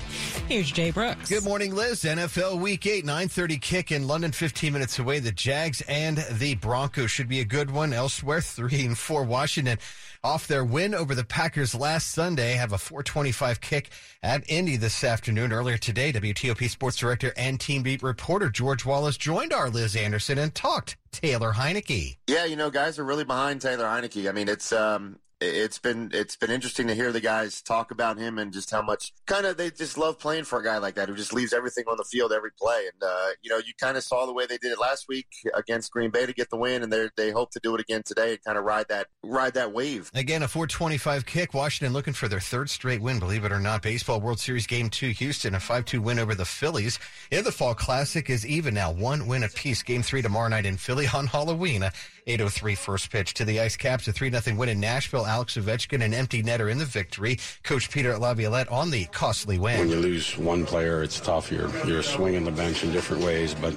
Here's 0.48 0.70
Jay 0.72 0.92
Brooks. 0.92 1.30
Good 1.30 1.44
morning, 1.44 1.74
Liz. 1.74 2.04
NFL 2.04 2.60
Week 2.60 2.86
8, 2.86 3.06
9.30 3.06 3.60
kick 3.60 3.92
in 3.92 4.06
London, 4.06 4.32
15 4.32 4.72
minutes 4.72 5.00
away. 5.00 5.20
The 5.20 5.32
Jags 5.32 5.82
and 5.88 6.18
the 6.34 6.54
Broncos 6.56 7.10
should 7.10 7.28
be 7.28 7.40
a 7.40 7.46
good 7.46 7.72
one. 7.72 7.92
Elsewhere, 7.92 8.42
3 8.42 8.86
and 8.86 8.98
4 8.98 9.24
Washington 9.24 9.80
off 10.24 10.48
their 10.48 10.64
win 10.64 10.94
over 10.94 11.16
the 11.16 11.24
Packers 11.24 11.74
last 11.74 12.12
Sunday. 12.12 12.54
Have 12.54 12.74
a 12.74 12.78
425 12.78 13.62
kick 13.62 13.90
at 14.22 14.50
Indy 14.50 14.76
this 14.76 15.04
afternoon. 15.04 15.52
Earlier 15.52 15.78
today, 15.78 16.14
WTOP 16.14 16.70
sports 16.70 16.98
director 16.98 17.34
and 17.36 17.60
team 17.60 17.84
beat 17.84 18.04
reporter 18.04 18.50
George 18.50 18.86
Wallace 18.86 19.18
joined 19.18 19.54
our 19.54 19.70
Liz 19.70 19.96
Anderson 19.96 20.38
and 20.38 20.54
talked 20.54 20.98
Taylor 21.12 21.54
Heinicke. 21.54 22.18
Yeah, 22.28 22.46
you 22.46 22.56
know, 22.56 22.70
guys 22.70 23.00
are 23.00 23.06
really 23.06 23.24
behind 23.24 23.62
Taylor 23.62 23.86
Heinicke. 23.86 24.30
I 24.30 24.32
mean, 24.32 24.48
it's 24.48 24.72
um, 24.72 25.18
it's 25.42 25.80
been 25.80 26.12
it's 26.14 26.36
been 26.36 26.52
interesting 26.52 26.88
to 26.88 26.96
hear 26.96 27.12
the 27.12 27.20
guys 27.20 27.62
talk 27.62 27.92
about 27.92 28.18
him 28.18 28.38
and 28.38 28.54
just 28.54 28.70
how 28.70 28.82
much 28.82 29.12
kind 29.26 29.46
of 29.46 29.58
they 29.58 29.72
just 29.72 29.98
love 29.98 30.20
playing 30.20 30.44
for 30.44 30.60
a 30.60 30.64
guy 30.64 30.78
like 30.78 30.96
that 30.96 31.10
who 31.10 31.16
just 31.16 31.34
leaves 31.34 31.52
everything 31.52 31.84
on 31.88 31.98
the 31.98 32.04
field 32.04 32.32
every 32.32 32.52
play. 32.60 32.88
And 32.92 33.02
uh, 33.04 33.30
you 33.42 33.50
know, 33.50 33.58
you 33.58 33.74
kind 33.80 33.98
of 33.98 34.04
saw 34.04 34.26
the 34.26 34.34
way 34.34 34.46
they 34.46 34.58
did 34.58 34.72
it 34.72 34.80
last 34.80 35.08
week 35.10 35.28
against 35.56 35.92
Green 35.92 36.12
Bay 36.12 36.26
to 36.26 36.34
get 36.34 36.50
the 36.52 36.58
win, 36.58 36.84
and 36.84 36.94
they 36.94 37.10
they 37.18 37.32
hope 37.32 37.52
to 37.52 37.60
do 37.62 37.74
it 37.76 37.82
again 37.82 38.04
today 38.06 38.32
and 38.34 38.44
kind 38.44 38.58
of 38.58 38.64
ride 38.64 38.86
that 38.90 39.08
ride 39.24 39.56
that 39.56 39.74
wave. 39.74 40.12
Again, 40.14 40.44
a 40.44 40.48
425 40.48 41.26
kick. 41.26 41.54
Washington 41.54 41.94
looking 41.94 42.14
for 42.14 42.28
their 42.28 42.40
third 42.40 42.70
straight 42.70 43.02
win. 43.02 43.20
Believe 43.20 43.44
it 43.44 43.52
or 43.52 43.60
not, 43.60 43.82
baseball 43.82 44.22
World 44.22 44.40
Series 44.40 44.68
Game 44.68 44.90
Two, 44.90 45.10
Houston, 45.10 45.56
a 45.56 45.60
5-2 45.60 46.00
win 46.00 46.20
over 46.20 46.36
the 46.36 46.46
Phillies. 46.46 47.00
In 47.32 47.44
the 47.44 47.52
Fall 47.52 47.74
Classic 47.74 48.30
is 48.30 48.46
even 48.46 48.74
now, 48.74 48.92
one 48.92 49.26
win 49.26 49.44
apiece. 49.44 49.82
Game 49.82 50.04
three 50.04 50.22
tomorrow 50.22 50.50
night 50.50 50.66
in 50.66 50.78
Philly 50.78 51.08
on 51.14 51.28
Halloween. 51.28 51.90
803 52.28 52.76
first 52.76 53.12
pitch 53.12 53.34
to 53.36 53.46
the 53.46 53.60
Ice 53.60 53.76
Caps, 53.76 54.08
a 54.08 54.14
3 54.14 54.32
0 54.32 54.58
win 54.58 54.70
in 54.70 54.80
Nashville. 54.80 55.26
Alex 55.26 55.58
Ovechkin, 55.58 56.04
an 56.04 56.14
empty 56.14 56.44
netter 56.44 56.72
in 56.72 56.78
the 56.78 56.86
victory. 56.86 57.40
Coach 57.64 57.90
Peter 57.90 58.18
Laviolette 58.18 58.70
on 58.70 58.92
the 58.92 59.06
costly 59.06 59.58
win. 59.58 59.80
When 59.80 59.90
you 59.90 60.00
lose 60.00 60.38
one 60.38 60.66
player, 60.66 61.04
it's 61.04 61.20
tough. 61.20 61.52
You're, 61.52 61.70
you're 61.86 62.04
swinging 62.04 62.44
the 62.44 62.52
bench 62.52 62.84
in 62.84 62.92
different 62.92 63.24
ways, 63.24 63.54
but 63.56 63.74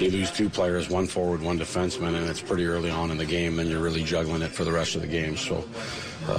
you 0.00 0.10
lose 0.10 0.30
two 0.30 0.48
players, 0.48 0.88
one 0.88 1.06
forward, 1.06 1.42
one 1.42 1.58
defenseman, 1.58 2.14
and 2.16 2.28
it's 2.28 2.40
pretty 2.40 2.66
early 2.66 2.90
on 2.90 3.10
in 3.10 3.18
the 3.18 3.26
game, 3.26 3.58
and 3.58 3.70
you're 3.70 3.82
really 3.82 4.02
juggling 4.02 4.42
it 4.42 4.50
for 4.50 4.64
the 4.64 4.72
rest 4.72 4.94
of 4.96 5.00
the 5.02 5.08
game. 5.08 5.36
So 5.36 5.64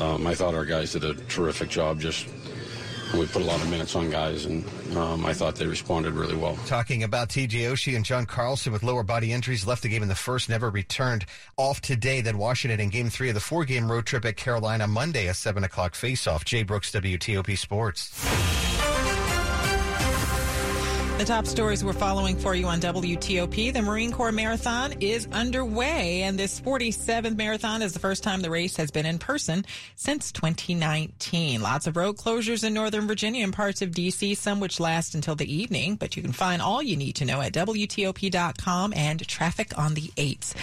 um, 0.01 0.27
I 0.27 0.35
thought 0.35 0.53
our 0.53 0.65
guys 0.65 0.93
did 0.93 1.03
a 1.03 1.13
terrific 1.13 1.69
job 1.69 1.99
just 1.99 2.27
we 3.13 3.25
put 3.27 3.41
a 3.41 3.45
lot 3.45 3.61
of 3.61 3.69
minutes 3.69 3.95
on 3.95 4.09
guys, 4.09 4.45
and 4.45 4.65
um, 4.95 5.25
I 5.25 5.33
thought 5.33 5.55
they 5.55 5.65
responded 5.65 6.13
really 6.13 6.35
well. 6.35 6.57
Talking 6.65 7.03
about 7.03 7.29
TJ 7.29 7.71
Oshie 7.71 7.95
and 7.95 8.03
John 8.03 8.25
Carlson 8.25 8.73
with 8.73 8.83
lower 8.83 9.03
body 9.03 9.31
injuries, 9.31 9.65
left 9.65 9.83
the 9.83 9.89
game 9.89 10.03
in 10.03 10.09
the 10.09 10.15
first, 10.15 10.49
never 10.49 10.69
returned. 10.69 11.25
Off 11.57 11.81
today, 11.81 12.21
then 12.21 12.37
Washington 12.37 12.79
in 12.79 12.89
game 12.89 13.09
three 13.09 13.29
of 13.29 13.35
the 13.35 13.39
four 13.39 13.65
game 13.65 13.91
road 13.91 14.05
trip 14.05 14.25
at 14.25 14.37
Carolina 14.37 14.87
Monday, 14.87 15.27
a 15.27 15.33
7 15.33 15.63
o'clock 15.63 15.95
face 15.95 16.27
off. 16.27 16.45
Jay 16.45 16.63
Brooks, 16.63 16.91
WTOP 16.91 17.57
Sports. 17.57 18.66
The 21.17 21.25
top 21.25 21.47
stories 21.47 21.83
we're 21.83 21.93
following 21.93 22.37
for 22.37 22.53
you 22.53 22.67
on 22.67 22.79
WTOP. 22.79 23.73
The 23.73 23.81
Marine 23.81 24.11
Corps 24.11 24.31
Marathon 24.31 24.93
is 24.99 25.27
underway, 25.31 26.21
and 26.21 26.37
this 26.37 26.61
47th 26.61 27.35
marathon 27.35 27.81
is 27.81 27.93
the 27.93 27.99
first 27.99 28.23
time 28.23 28.41
the 28.41 28.51
race 28.51 28.77
has 28.77 28.91
been 28.91 29.07
in 29.07 29.17
person 29.17 29.65
since 29.95 30.31
2019. 30.31 31.59
Lots 31.59 31.87
of 31.87 31.97
road 31.97 32.17
closures 32.17 32.63
in 32.63 32.75
Northern 32.75 33.07
Virginia 33.07 33.43
and 33.43 33.51
parts 33.51 33.81
of 33.81 33.95
D.C., 33.95 34.35
some 34.35 34.59
which 34.59 34.79
last 34.79 35.15
until 35.15 35.33
the 35.33 35.51
evening, 35.51 35.95
but 35.95 36.15
you 36.15 36.21
can 36.21 36.33
find 36.33 36.61
all 36.61 36.83
you 36.83 36.95
need 36.95 37.13
to 37.13 37.25
know 37.25 37.41
at 37.41 37.51
WTOP.com 37.51 38.93
and 38.93 39.27
traffic 39.27 39.75
on 39.75 39.95
the 39.95 40.11
8th. 40.17 40.53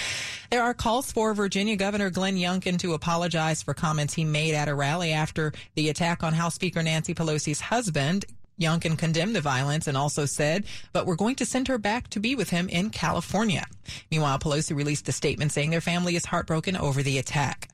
There 0.50 0.62
are 0.62 0.72
calls 0.72 1.10
for 1.10 1.34
Virginia 1.34 1.74
Governor 1.74 2.10
Glenn 2.10 2.36
Youngkin 2.36 2.78
to 2.78 2.94
apologize 2.94 3.60
for 3.60 3.74
comments 3.74 4.14
he 4.14 4.22
made 4.22 4.54
at 4.54 4.68
a 4.68 4.74
rally 4.76 5.10
after 5.10 5.52
the 5.74 5.88
attack 5.88 6.22
on 6.22 6.32
House 6.32 6.54
Speaker 6.54 6.80
Nancy 6.80 7.12
Pelosi's 7.12 7.60
husband. 7.60 8.24
Youngkin 8.58 8.96
condemned 8.96 9.34
the 9.34 9.40
violence 9.40 9.86
and 9.86 9.96
also 9.96 10.26
said, 10.26 10.64
but 10.92 11.06
we're 11.06 11.16
going 11.16 11.34
to 11.36 11.46
send 11.46 11.68
her 11.68 11.78
back 11.78 12.08
to 12.10 12.20
be 12.20 12.36
with 12.36 12.50
him 12.50 12.68
in 12.68 12.90
California. 12.90 13.66
Meanwhile, 14.10 14.38
Pelosi 14.38 14.76
released 14.76 15.08
a 15.08 15.12
statement 15.12 15.52
saying 15.52 15.70
their 15.70 15.80
family 15.80 16.16
is 16.16 16.24
heartbroken 16.24 16.76
over 16.76 17.02
the 17.02 17.18
attack. 17.18 17.68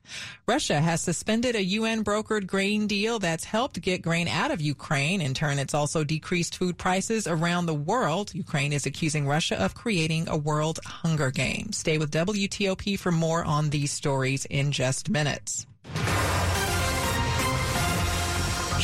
Russia 0.47 0.81
has 0.81 1.01
suspended 1.01 1.55
a 1.55 1.63
UN 1.63 2.03
brokered 2.03 2.47
grain 2.47 2.87
deal 2.87 3.19
that's 3.19 3.43
helped 3.43 3.79
get 3.81 4.01
grain 4.01 4.27
out 4.27 4.51
of 4.51 4.59
Ukraine. 4.59 5.21
In 5.21 5.33
turn, 5.33 5.59
it's 5.59 5.73
also 5.73 6.03
decreased 6.03 6.57
food 6.57 6.77
prices 6.77 7.27
around 7.27 7.65
the 7.65 7.73
world. 7.73 8.33
Ukraine 8.33 8.73
is 8.73 8.85
accusing 8.85 9.27
Russia 9.27 9.63
of 9.63 9.75
creating 9.75 10.27
a 10.27 10.37
world 10.37 10.79
hunger 10.85 11.31
game. 11.31 11.71
Stay 11.71 11.97
with 11.97 12.11
WTOP 12.11 12.97
for 12.97 13.11
more 13.11 13.43
on 13.45 13.69
these 13.69 13.91
stories 13.91 14.45
in 14.45 14.71
just 14.71 15.09
minutes. 15.09 15.65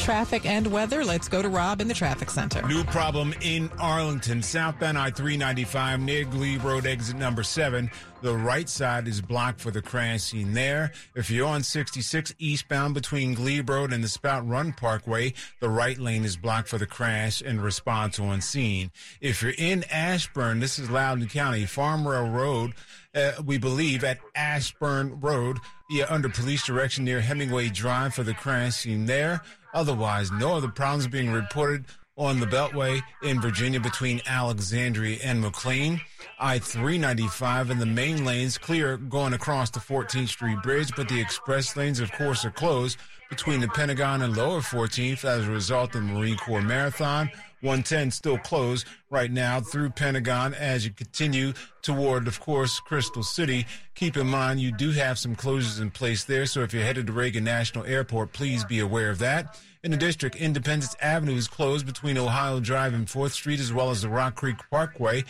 Traffic 0.08 0.46
and 0.46 0.68
weather. 0.68 1.04
Let's 1.04 1.28
go 1.28 1.42
to 1.42 1.50
Rob 1.50 1.82
in 1.82 1.90
the 1.90 1.94
traffic 1.94 2.30
center. 2.30 2.66
New 2.66 2.86
problem 2.86 3.34
in 3.42 3.70
Arlington, 3.78 4.42
southbound 4.42 4.98
I 4.98 5.10
395 5.10 6.00
near 6.00 6.24
Glebe 6.24 6.64
Road, 6.64 6.86
exit 6.86 7.18
number 7.18 7.44
seven. 7.44 7.92
The 8.22 8.34
right 8.34 8.70
side 8.70 9.06
is 9.10 9.20
blocked 9.20 9.60
for 9.60 9.70
the 9.70 9.82
crash 9.82 10.22
scene 10.22 10.54
there. 10.54 10.94
If 11.14 11.30
you're 11.30 11.46
on 11.46 11.62
66 11.62 12.34
eastbound 12.40 12.94
between 12.94 13.34
Glebe 13.34 13.70
Road 13.70 13.92
and 13.92 14.02
the 14.02 14.08
Spout 14.08 14.48
Run 14.48 14.72
Parkway, 14.72 15.34
the 15.60 15.68
right 15.68 15.98
lane 15.98 16.24
is 16.24 16.38
blocked 16.38 16.70
for 16.70 16.78
the 16.78 16.88
crash 16.88 17.42
and 17.42 17.62
response 17.62 18.18
on 18.18 18.40
scene. 18.40 18.92
If 19.20 19.42
you're 19.42 19.56
in 19.58 19.84
Ashburn, 19.92 20.62
this 20.62 20.80
is 20.80 20.90
Loudoun 20.90 21.28
County, 21.28 21.66
Farmwell 21.66 22.34
Road, 22.34 22.74
uh, 23.14 23.34
we 23.46 23.58
believe 23.58 24.04
at 24.04 24.20
Ashburn 24.36 25.20
Road, 25.20 25.58
yeah, 25.90 26.06
under 26.10 26.30
police 26.30 26.66
direction 26.66 27.04
near 27.04 27.22
Hemingway 27.22 27.70
Drive 27.70 28.14
for 28.14 28.24
the 28.24 28.34
crash 28.34 28.76
scene 28.76 29.06
there. 29.06 29.42
Otherwise, 29.74 30.32
no 30.32 30.56
other 30.56 30.70
problems 30.70 31.08
being 31.08 31.32
reported 31.32 31.86
on 32.18 32.40
the 32.40 32.48
Beltway 32.48 33.02
in 33.22 33.40
Virginia 33.40 33.80
between 33.80 34.22
Alexandria 34.26 35.20
and 35.24 35.40
McLean. 35.40 36.02
I 36.40 36.60
395 36.60 37.70
and 37.70 37.80
the 37.80 37.86
main 37.86 38.26
lanes 38.26 38.58
clear 38.58 38.98
going 38.98 39.34
across 39.34 39.70
the 39.70 39.80
14th 39.80 40.30
Street 40.30 40.62
Bridge, 40.64 40.92
but 40.96 41.08
the 41.10 41.22
express 41.22 41.76
lanes, 41.76 42.00
of 42.00 42.12
course, 42.12 42.44
are 42.44 42.52
closed 42.52 42.98
between 43.30 43.60
the 43.60 43.68
Pentagon 43.68 44.22
and 44.22 44.36
Lower 44.36 44.62
14th 44.62 45.26
as 45.26 45.48
a 45.48 45.52
result 45.52 45.96
of 45.96 46.02
the 46.02 46.14
Marine 46.14 46.38
Corps 46.38 46.62
Marathon. 46.62 47.30
110 47.62 48.12
still 48.12 48.38
closed 48.38 48.86
right 49.10 49.32
now 49.32 49.60
through 49.60 49.90
Pentagon 49.90 50.54
as 50.54 50.86
you 50.86 50.92
continue 50.92 51.54
toward, 51.82 52.28
of 52.28 52.40
course, 52.40 52.80
Crystal 52.80 53.24
City. 53.24 53.66
Keep 53.96 54.18
in 54.18 54.28
mind 54.28 54.60
you 54.60 54.72
do 54.72 54.92
have 54.92 55.18
some 55.18 55.36
closures 55.36 55.82
in 55.82 55.90
place 55.90 56.24
there, 56.24 56.46
so 56.46 56.62
if 56.62 56.74
you're 56.74 56.84
headed 56.84 57.08
to 57.08 57.14
Reagan 57.14 57.44
National 57.44 57.86
Airport, 57.86 58.34
please 58.34 58.64
be 58.64 58.80
aware 58.80 59.10
of 59.10 59.20
that. 59.20 59.60
In 59.84 59.92
the 59.92 59.98
district, 59.98 60.36
Independence 60.36 60.96
Avenue 61.02 61.36
is 61.36 61.48
closed 61.48 61.86
between 61.86 62.18
Ohio 62.18 62.60
Drive 62.60 62.94
and 62.94 63.08
4th 63.08 63.32
Street, 63.32 63.60
as 63.60 63.72
well 63.72 63.90
as 63.90 64.02
the 64.02 64.10
Rock 64.10 64.36
Creek 64.36 64.58
Parkway. 64.70 65.24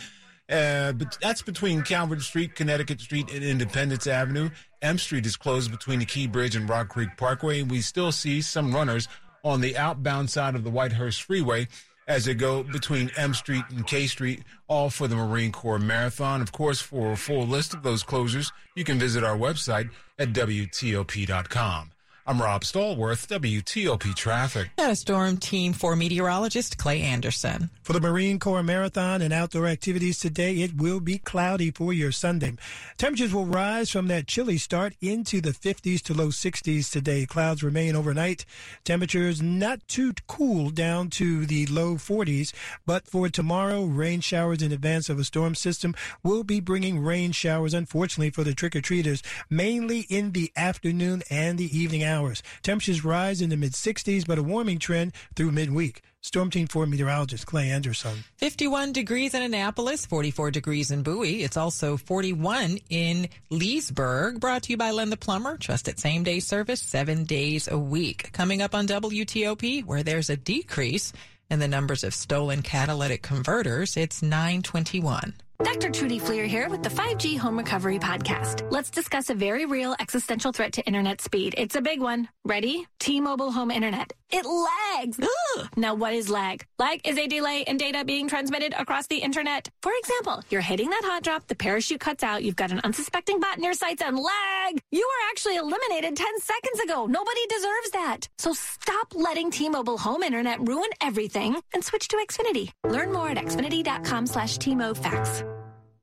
Uh, 0.50 0.92
but 0.92 1.18
that's 1.20 1.42
between 1.42 1.82
Calvert 1.82 2.22
Street, 2.22 2.54
Connecticut 2.54 3.00
Street, 3.00 3.30
and 3.32 3.44
Independence 3.44 4.06
Avenue. 4.06 4.48
M 4.80 4.96
Street 4.96 5.26
is 5.26 5.36
closed 5.36 5.70
between 5.70 5.98
the 5.98 6.06
Key 6.06 6.26
Bridge 6.26 6.56
and 6.56 6.68
Rock 6.68 6.88
Creek 6.88 7.10
Parkway. 7.18 7.60
And 7.60 7.70
we 7.70 7.82
still 7.82 8.12
see 8.12 8.40
some 8.40 8.74
runners 8.74 9.08
on 9.44 9.60
the 9.60 9.76
outbound 9.76 10.30
side 10.30 10.54
of 10.54 10.64
the 10.64 10.70
Whitehurst 10.70 11.22
Freeway 11.22 11.68
as 12.08 12.24
they 12.24 12.34
go 12.34 12.62
between 12.64 13.10
M 13.16 13.34
Street 13.34 13.64
and 13.68 13.86
K 13.86 14.06
Street, 14.06 14.42
all 14.66 14.90
for 14.90 15.06
the 15.06 15.14
Marine 15.14 15.52
Corps 15.52 15.78
Marathon. 15.78 16.40
Of 16.40 16.50
course, 16.50 16.80
for 16.80 17.12
a 17.12 17.16
full 17.16 17.46
list 17.46 17.74
of 17.74 17.82
those 17.84 18.02
closures, 18.02 18.50
you 18.74 18.82
can 18.82 18.98
visit 18.98 19.22
our 19.22 19.36
website 19.36 19.90
at 20.18 20.32
WTOP.com. 20.32 21.90
I'm 22.28 22.42
Rob 22.42 22.60
Stallworth, 22.60 23.26
WTOP 23.28 24.14
Traffic. 24.14 24.68
And 24.76 24.92
a 24.92 24.96
storm 24.96 25.38
team 25.38 25.72
for 25.72 25.96
meteorologist 25.96 26.76
Clay 26.76 27.00
Anderson. 27.00 27.70
For 27.82 27.94
the 27.94 28.02
Marine 28.02 28.38
Corps 28.38 28.62
Marathon 28.62 29.22
and 29.22 29.32
outdoor 29.32 29.66
activities 29.66 30.18
today, 30.18 30.56
it 30.56 30.76
will 30.76 31.00
be 31.00 31.16
cloudy 31.16 31.70
for 31.70 31.94
your 31.94 32.12
Sunday. 32.12 32.52
Temperatures 32.98 33.32
will 33.32 33.46
rise 33.46 33.88
from 33.88 34.08
that 34.08 34.26
chilly 34.26 34.58
start 34.58 34.92
into 35.00 35.40
the 35.40 35.52
50s 35.52 36.02
to 36.02 36.12
low 36.12 36.28
60s 36.28 36.92
today. 36.92 37.24
Clouds 37.24 37.62
remain 37.62 37.96
overnight. 37.96 38.44
Temperatures 38.84 39.40
not 39.40 39.80
too 39.88 40.12
cool 40.26 40.68
down 40.68 41.08
to 41.08 41.46
the 41.46 41.64
low 41.68 41.94
40s, 41.94 42.52
but 42.84 43.06
for 43.06 43.30
tomorrow, 43.30 43.84
rain 43.84 44.20
showers 44.20 44.60
in 44.60 44.70
advance 44.70 45.08
of 45.08 45.18
a 45.18 45.24
storm 45.24 45.54
system 45.54 45.94
will 46.22 46.44
be 46.44 46.60
bringing 46.60 46.98
rain 46.98 47.32
showers, 47.32 47.72
unfortunately, 47.72 48.28
for 48.28 48.44
the 48.44 48.52
trick-or-treaters, 48.52 49.22
mainly 49.48 50.00
in 50.10 50.32
the 50.32 50.52
afternoon 50.58 51.22
and 51.30 51.56
the 51.56 51.74
evening 51.74 52.04
hours 52.04 52.17
hours. 52.18 52.42
Temperatures 52.62 53.04
rise 53.04 53.40
in 53.40 53.50
the 53.50 53.56
mid 53.56 53.72
60s, 53.72 54.26
but 54.26 54.38
a 54.38 54.42
warming 54.42 54.78
trend 54.78 55.12
through 55.34 55.52
midweek. 55.52 56.02
Storm 56.20 56.50
Team 56.50 56.66
4 56.66 56.86
meteorologist 56.86 57.46
Clay 57.46 57.70
Anderson. 57.70 58.24
51 58.36 58.92
degrees 58.92 59.34
in 59.34 59.42
Annapolis, 59.42 60.04
44 60.04 60.50
degrees 60.50 60.90
in 60.90 61.02
Bowie. 61.02 61.44
It's 61.44 61.56
also 61.56 61.96
41 61.96 62.78
in 62.90 63.28
Leesburg. 63.50 64.40
Brought 64.40 64.64
to 64.64 64.72
you 64.72 64.76
by 64.76 64.90
Len 64.90 65.10
the 65.10 65.16
Plumber. 65.16 65.56
Trusted 65.56 65.98
same 65.98 66.24
day 66.24 66.40
service 66.40 66.80
seven 66.80 67.24
days 67.24 67.68
a 67.68 67.78
week. 67.78 68.32
Coming 68.32 68.62
up 68.62 68.74
on 68.74 68.88
WTOP, 68.88 69.84
where 69.84 70.02
there's 70.02 70.28
a 70.28 70.36
decrease 70.36 71.12
in 71.50 71.60
the 71.60 71.68
numbers 71.68 72.04
of 72.04 72.14
stolen 72.14 72.62
catalytic 72.62 73.22
converters, 73.22 73.96
it's 73.96 74.20
921. 74.20 75.34
Dr. 75.64 75.90
Trudy 75.90 76.20
Fleer 76.20 76.46
here 76.46 76.68
with 76.68 76.84
the 76.84 76.88
5G 76.88 77.36
Home 77.36 77.58
Recovery 77.58 77.98
Podcast. 77.98 78.70
Let's 78.70 78.90
discuss 78.90 79.28
a 79.28 79.34
very 79.34 79.66
real 79.66 79.96
existential 79.98 80.52
threat 80.52 80.72
to 80.74 80.86
internet 80.86 81.20
speed. 81.20 81.56
It's 81.58 81.74
a 81.74 81.80
big 81.80 82.00
one. 82.00 82.28
Ready? 82.44 82.86
T-Mobile 83.00 83.50
Home 83.50 83.72
Internet. 83.72 84.12
It 84.30 84.44
lags. 84.44 85.18
Now, 85.76 85.94
what 85.94 86.12
is 86.12 86.28
lag? 86.28 86.64
Lag 86.78 87.00
is 87.06 87.16
a 87.18 87.26
delay 87.26 87.62
in 87.66 87.76
data 87.78 88.04
being 88.04 88.28
transmitted 88.28 88.74
across 88.78 89.06
the 89.06 89.18
internet. 89.18 89.68
For 89.82 89.92
example, 89.98 90.42
you're 90.50 90.60
hitting 90.60 90.90
that 90.90 91.02
hot 91.04 91.22
drop, 91.22 91.46
the 91.46 91.54
parachute 91.54 92.00
cuts 92.00 92.22
out, 92.22 92.44
you've 92.44 92.56
got 92.56 92.70
an 92.70 92.80
unsuspecting 92.84 93.40
bot 93.40 93.56
in 93.56 93.64
your 93.64 93.74
sights, 93.74 94.02
and 94.02 94.16
lag! 94.16 94.78
You 94.90 95.08
were 95.08 95.30
actually 95.30 95.56
eliminated 95.56 96.16
10 96.16 96.40
seconds 96.40 96.80
ago. 96.80 97.06
Nobody 97.06 97.46
deserves 97.46 97.90
that. 97.92 98.28
So 98.38 98.52
stop 98.52 99.14
letting 99.14 99.50
T-Mobile 99.50 99.98
Home 99.98 100.22
Internet 100.22 100.66
ruin 100.66 100.90
everything 101.00 101.60
and 101.72 101.82
switch 101.82 102.08
to 102.08 102.16
Xfinity. 102.16 102.70
Learn 102.84 103.12
more 103.12 103.30
at 103.30 103.38
xfinity.com 103.38 104.26
slash 104.26 104.58
T-MoFax. 104.58 105.57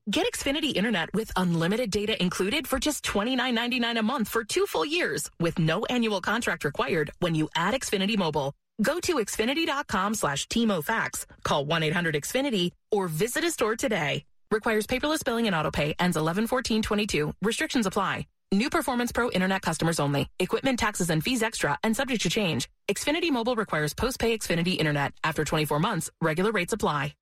Get 0.07 0.31
Xfinity 0.31 0.71
Internet 0.75 1.09
with 1.15 1.31
unlimited 1.35 1.89
data 1.89 2.21
included 2.21 2.67
for 2.67 2.77
just 2.77 3.03
$29.99 3.05 3.97
a 3.97 4.03
month 4.03 4.29
for 4.29 4.43
two 4.43 4.67
full 4.67 4.85
years 4.85 5.31
with 5.39 5.57
no 5.57 5.83
annual 5.85 6.21
contract 6.21 6.63
required 6.63 7.09
when 7.21 7.33
you 7.33 7.49
add 7.55 7.73
Xfinity 7.73 8.15
Mobile. 8.15 8.53
Go 8.83 8.99
to 8.99 9.15
Xfinity.com 9.15 10.13
slash 10.13 10.47
TMOFax, 10.47 11.25
call 11.43 11.65
1-800-XFINITY, 11.65 12.71
or 12.91 13.07
visit 13.07 13.43
a 13.43 13.49
store 13.49 13.75
today. 13.75 14.25
Requires 14.51 14.85
paperless 14.85 15.25
billing 15.25 15.47
and 15.47 15.55
autopay, 15.55 15.95
ends 15.97 16.17
11-14-22. 16.17 17.33
Restrictions 17.41 17.87
apply. 17.87 18.27
New 18.51 18.69
Performance 18.69 19.11
Pro 19.11 19.31
Internet 19.31 19.63
customers 19.63 19.99
only. 19.99 20.29
Equipment 20.37 20.77
taxes 20.77 21.09
and 21.09 21.23
fees 21.23 21.41
extra 21.41 21.79
and 21.83 21.97
subject 21.97 22.21
to 22.21 22.29
change. 22.29 22.69
Xfinity 22.87 23.31
Mobile 23.31 23.55
requires 23.55 23.95
post-pay 23.95 24.37
Xfinity 24.37 24.77
Internet. 24.77 25.13
After 25.23 25.43
24 25.43 25.79
months, 25.79 26.11
regular 26.21 26.51
rates 26.51 26.73
apply. 26.73 27.15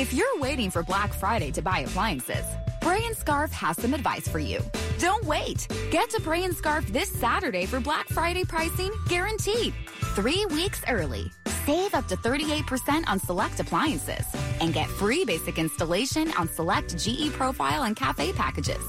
If 0.00 0.14
you're 0.14 0.38
waiting 0.38 0.70
for 0.70 0.82
Black 0.82 1.12
Friday 1.12 1.50
to 1.50 1.60
buy 1.60 1.80
appliances, 1.80 2.46
Bray 2.80 3.04
and 3.04 3.14
Scarff 3.14 3.52
has 3.52 3.76
some 3.76 3.92
advice 3.92 4.26
for 4.26 4.38
you. 4.38 4.64
Don't 4.98 5.22
wait. 5.26 5.68
Get 5.90 6.08
to 6.08 6.20
Bray 6.22 6.44
and 6.44 6.56
Scarff 6.56 6.86
this 6.86 7.10
Saturday 7.10 7.66
for 7.66 7.80
Black 7.80 8.08
Friday 8.08 8.44
pricing 8.44 8.90
guaranteed. 9.08 9.74
Three 10.14 10.46
weeks 10.46 10.80
early. 10.88 11.30
Save 11.66 11.92
up 11.92 12.08
to 12.08 12.16
38% 12.16 13.06
on 13.08 13.20
select 13.20 13.60
appliances 13.60 14.24
and 14.62 14.72
get 14.72 14.88
free 14.88 15.26
basic 15.26 15.58
installation 15.58 16.32
on 16.38 16.48
select 16.48 16.96
GE 16.96 17.30
Profile 17.34 17.82
and 17.82 17.94
Cafe 17.94 18.32
packages. 18.32 18.82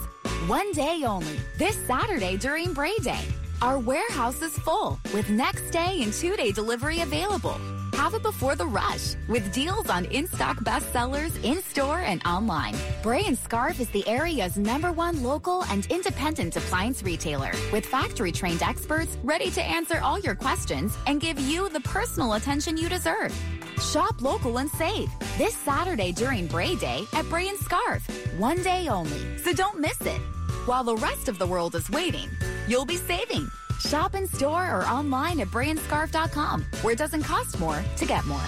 One 0.48 0.72
day 0.72 1.04
only, 1.06 1.42
this 1.58 1.76
Saturday 1.88 2.38
during 2.38 2.72
Bray 2.72 2.96
Day. 3.04 3.26
Our 3.62 3.80
warehouse 3.80 4.42
is 4.42 4.58
full 4.60 4.98
with 5.14 5.30
next 5.30 5.72
day 5.72 6.04
and 6.04 6.14
two 6.14 6.38
day 6.38 6.54
delivery 6.54 7.02
available. 7.02 7.60
Have 8.02 8.16
it 8.16 8.24
before 8.24 8.56
the 8.56 8.66
rush 8.66 9.14
with 9.28 9.54
deals 9.54 9.88
on 9.88 10.06
in-stock 10.06 10.58
bestsellers 10.62 11.32
in-store 11.44 12.00
and 12.00 12.20
online. 12.26 12.76
Bray 13.04 13.26
and 13.28 13.38
Scarff 13.38 13.80
is 13.80 13.90
the 13.90 14.04
area's 14.08 14.58
number 14.58 14.92
one 14.92 15.22
local 15.22 15.64
and 15.66 15.86
independent 15.86 16.56
appliance 16.56 17.04
retailer 17.04 17.52
with 17.72 17.86
factory-trained 17.86 18.64
experts 18.64 19.20
ready 19.24 19.52
to 19.52 19.62
answer 19.62 20.00
all 20.02 20.18
your 20.18 20.34
questions 20.34 20.98
and 21.06 21.22
give 21.22 21.40
you 21.40 21.70
the 21.70 21.82
personal 21.82 22.34
attention 22.34 22.76
you 22.76 22.90
deserve. 22.90 23.32
Shop 23.80 24.20
local 24.20 24.58
and 24.58 24.72
save 24.72 25.08
this 25.38 25.56
Saturday 25.56 26.12
during 26.12 26.48
Bray 26.48 26.74
Day 26.78 27.04
at 27.14 27.30
Bray 27.30 27.50
and 27.50 27.60
Scarff. 27.60 28.02
One 28.40 28.64
day 28.64 28.88
only, 28.88 29.38
so 29.38 29.54
don't 29.54 29.80
miss 29.80 30.02
it. 30.02 30.22
While 30.66 30.84
the 30.84 30.96
rest 30.96 31.30
of 31.30 31.38
the 31.38 31.46
world 31.46 31.76
is 31.76 31.88
waiting, 31.92 32.32
you'll 32.68 32.84
be 32.84 32.98
saving. 32.98 33.48
Shop 33.88 34.16
in 34.16 34.28
store 34.28 34.70
or 34.70 34.86
online 34.86 35.40
at 35.40 35.48
brayandscarff.com, 35.50 36.66
where 36.82 36.94
it 36.94 36.98
doesn't 36.98 37.24
cost 37.24 37.60
more 37.60 37.84
to 37.98 38.06
get 38.06 38.26
more. 38.26 38.42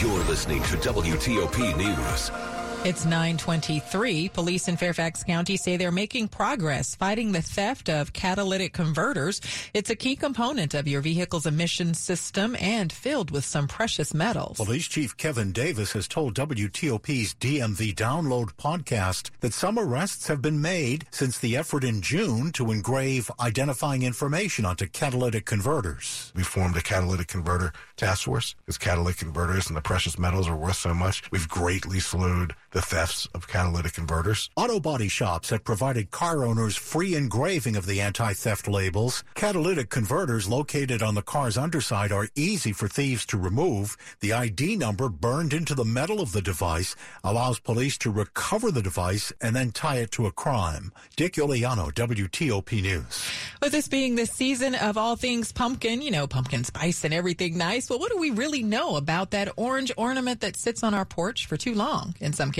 You're 0.00 0.24
listening 0.24 0.62
to 0.64 0.76
WTOP 0.76 1.76
News. 1.76 2.57
It's 2.84 3.04
923. 3.04 4.28
Police 4.28 4.68
in 4.68 4.76
Fairfax 4.76 5.24
County 5.24 5.56
say 5.56 5.76
they're 5.76 5.90
making 5.90 6.28
progress 6.28 6.94
fighting 6.94 7.32
the 7.32 7.42
theft 7.42 7.90
of 7.90 8.12
catalytic 8.12 8.72
converters. 8.72 9.40
It's 9.74 9.90
a 9.90 9.96
key 9.96 10.14
component 10.14 10.74
of 10.74 10.86
your 10.86 11.00
vehicle's 11.00 11.44
emission 11.44 11.92
system 11.92 12.56
and 12.60 12.92
filled 12.92 13.32
with 13.32 13.44
some 13.44 13.66
precious 13.66 14.14
metals. 14.14 14.58
Police 14.58 14.86
Chief 14.86 15.16
Kevin 15.16 15.50
Davis 15.50 15.90
has 15.92 16.06
told 16.06 16.34
WTOP's 16.34 17.34
DMV 17.34 17.96
Download 17.96 18.52
podcast 18.54 19.30
that 19.40 19.52
some 19.52 19.76
arrests 19.76 20.28
have 20.28 20.40
been 20.40 20.62
made 20.62 21.04
since 21.10 21.36
the 21.36 21.56
effort 21.56 21.82
in 21.82 22.00
June 22.00 22.52
to 22.52 22.70
engrave 22.70 23.28
identifying 23.40 24.04
information 24.04 24.64
onto 24.64 24.86
catalytic 24.86 25.44
converters. 25.44 26.32
We 26.36 26.44
formed 26.44 26.76
a 26.76 26.82
catalytic 26.82 27.26
converter 27.26 27.72
task 27.96 28.26
force 28.26 28.54
because 28.64 28.78
catalytic 28.78 29.18
converters 29.18 29.66
and 29.66 29.76
the 29.76 29.82
precious 29.82 30.16
metals 30.16 30.48
are 30.48 30.56
worth 30.56 30.76
so 30.76 30.94
much. 30.94 31.28
We've 31.32 31.48
greatly 31.48 31.98
slowed 31.98 32.54
the 32.72 32.82
thefts 32.82 33.26
of 33.34 33.48
catalytic 33.48 33.94
converters. 33.94 34.50
Auto 34.54 34.78
body 34.78 35.08
shops 35.08 35.50
have 35.50 35.64
provided 35.64 36.10
car 36.10 36.44
owners 36.44 36.76
free 36.76 37.14
engraving 37.14 37.76
of 37.76 37.86
the 37.86 38.00
anti-theft 38.00 38.68
labels. 38.68 39.24
Catalytic 39.34 39.88
converters 39.88 40.48
located 40.48 41.02
on 41.02 41.14
the 41.14 41.22
car's 41.22 41.56
underside 41.56 42.12
are 42.12 42.28
easy 42.34 42.72
for 42.72 42.86
thieves 42.86 43.24
to 43.26 43.38
remove. 43.38 43.96
The 44.20 44.34
ID 44.34 44.76
number 44.76 45.08
burned 45.08 45.54
into 45.54 45.74
the 45.74 45.84
metal 45.84 46.20
of 46.20 46.32
the 46.32 46.42
device 46.42 46.94
allows 47.24 47.58
police 47.58 47.96
to 47.98 48.10
recover 48.10 48.70
the 48.70 48.82
device 48.82 49.32
and 49.40 49.56
then 49.56 49.72
tie 49.72 49.96
it 49.96 50.10
to 50.12 50.26
a 50.26 50.32
crime. 50.32 50.92
Dick 51.16 51.34
Iuliano, 51.34 51.90
WTOP 51.92 52.82
News. 52.82 53.30
With 53.62 53.72
this 53.72 53.88
being 53.88 54.14
the 54.14 54.26
season 54.26 54.74
of 54.74 54.98
all 54.98 55.16
things 55.16 55.52
pumpkin, 55.52 56.02
you 56.02 56.10
know, 56.10 56.26
pumpkin 56.26 56.64
spice 56.64 57.04
and 57.04 57.14
everything 57.14 57.56
nice, 57.56 57.88
well, 57.88 57.98
what 57.98 58.12
do 58.12 58.18
we 58.18 58.30
really 58.30 58.62
know 58.62 58.96
about 58.96 59.30
that 59.30 59.48
orange 59.56 59.90
ornament 59.96 60.40
that 60.40 60.56
sits 60.56 60.82
on 60.82 60.92
our 60.92 61.04
porch 61.04 61.46
for 61.46 61.56
too 61.56 61.74
long 61.74 62.14
in 62.20 62.32
some? 62.32 62.52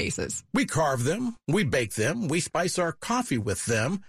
We 0.55 0.65
carve 0.65 1.05
them, 1.05 1.37
we 1.49 1.65
bake 1.65 1.95
them, 1.95 2.29
we 2.29 2.41
spice 2.41 2.79
our 2.79 2.93
coffee 2.93 3.39
with 3.39 3.65
them. 3.67 4.03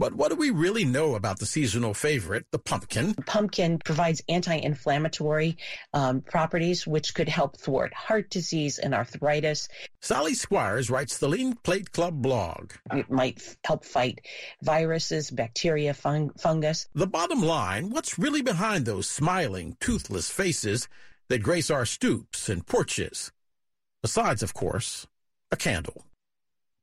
But 0.00 0.14
what 0.14 0.30
do 0.30 0.36
we 0.36 0.50
really 0.50 0.84
know 0.84 1.16
about 1.16 1.40
the 1.40 1.46
seasonal 1.46 1.92
favorite, 1.92 2.46
the 2.52 2.58
pumpkin? 2.58 3.14
Pumpkin 3.14 3.80
provides 3.84 4.22
anti-inflammatory 4.28 5.56
um, 5.92 6.20
properties, 6.20 6.86
which 6.86 7.14
could 7.14 7.28
help 7.28 7.56
thwart 7.56 7.92
heart 7.94 8.30
disease 8.30 8.78
and 8.78 8.94
arthritis. 8.94 9.68
Sally 10.00 10.34
Squires 10.34 10.88
writes 10.88 11.18
the 11.18 11.28
Lean 11.28 11.54
Plate 11.64 11.90
Club 11.90 12.22
blog. 12.22 12.72
It 12.92 13.10
might 13.10 13.38
f- 13.38 13.56
help 13.64 13.84
fight 13.84 14.20
viruses, 14.62 15.32
bacteria, 15.32 15.94
fung- 15.94 16.30
fungus. 16.38 16.88
The 16.94 17.08
bottom 17.08 17.42
line, 17.42 17.90
what's 17.90 18.20
really 18.20 18.42
behind 18.42 18.86
those 18.86 19.08
smiling, 19.08 19.76
toothless 19.80 20.30
faces 20.30 20.88
that 21.28 21.42
grace 21.42 21.70
our 21.70 21.84
stoops 21.84 22.48
and 22.48 22.64
porches? 22.64 23.32
Besides, 24.00 24.44
of 24.44 24.54
course, 24.54 25.08
a 25.50 25.56
candle. 25.56 26.07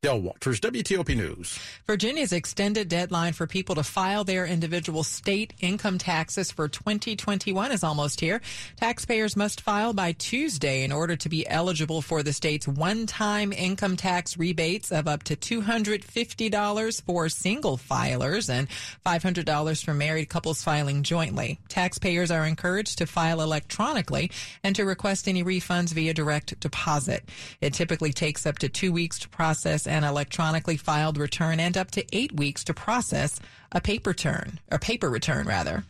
Del 0.06 0.22
Walters, 0.22 0.60
WTOP 0.60 1.18
News. 1.18 1.58
Virginia's 1.88 2.32
extended 2.32 2.88
deadline 2.88 3.34
for 3.34 3.48
people 3.48 3.74
to 3.74 3.82
file 3.82 4.24
their 4.24 4.46
individual 4.46 5.02
state 5.02 5.52
income 5.62 5.98
taxes 5.98 6.52
for 6.52 6.68
2021 6.68 7.72
is 7.72 7.84
almost 7.84 8.20
here. 8.20 8.40
Taxpayers 8.80 9.36
must 9.36 9.62
file 9.62 9.94
by 9.94 10.12
Tuesday 10.12 10.84
in 10.84 10.92
order 10.92 11.16
to 11.16 11.28
be 11.28 11.50
eligible 11.50 12.04
for 12.04 12.22
the 12.22 12.34
state's 12.34 12.68
one-time 12.68 13.52
income 13.52 13.98
tax 13.98 14.38
rebates 14.38 14.92
of 14.92 15.08
up 15.08 15.24
to 15.24 15.36
$250 15.36 17.02
for 17.02 17.28
single 17.28 17.76
filers 17.76 18.48
and 18.48 18.68
$500 19.04 19.84
for 19.84 19.96
married 19.96 20.30
couples 20.30 20.62
filing 20.62 21.02
jointly. 21.02 21.58
Taxpayers 21.68 22.30
are 22.30 22.46
encouraged 22.46 23.00
to 23.00 23.08
file 23.08 23.42
electronically 23.42 24.30
and 24.64 24.76
to 24.76 24.86
request 24.86 25.28
any 25.28 25.44
refunds 25.44 25.94
via 25.94 26.14
direct 26.14 26.60
deposit. 26.60 27.28
It 27.60 27.74
typically 27.74 28.14
takes 28.14 28.46
up 28.46 28.60
to 28.60 28.70
two 28.70 28.92
weeks 28.94 29.18
to 29.18 29.30
process 29.30 29.88
an 29.96 30.04
electronically 30.04 30.78
filed 30.78 31.18
return 31.18 31.60
and 31.60 31.78
up 31.78 31.90
to 31.92 32.06
eight 32.12 32.36
weeks 32.36 32.64
to 32.66 32.74
process 32.74 33.40
a 33.72 33.82
paper 33.82 34.14
turn, 34.14 34.60
or 34.72 34.78
paper 34.78 35.10
return 35.10 35.48
rather. 35.48 35.84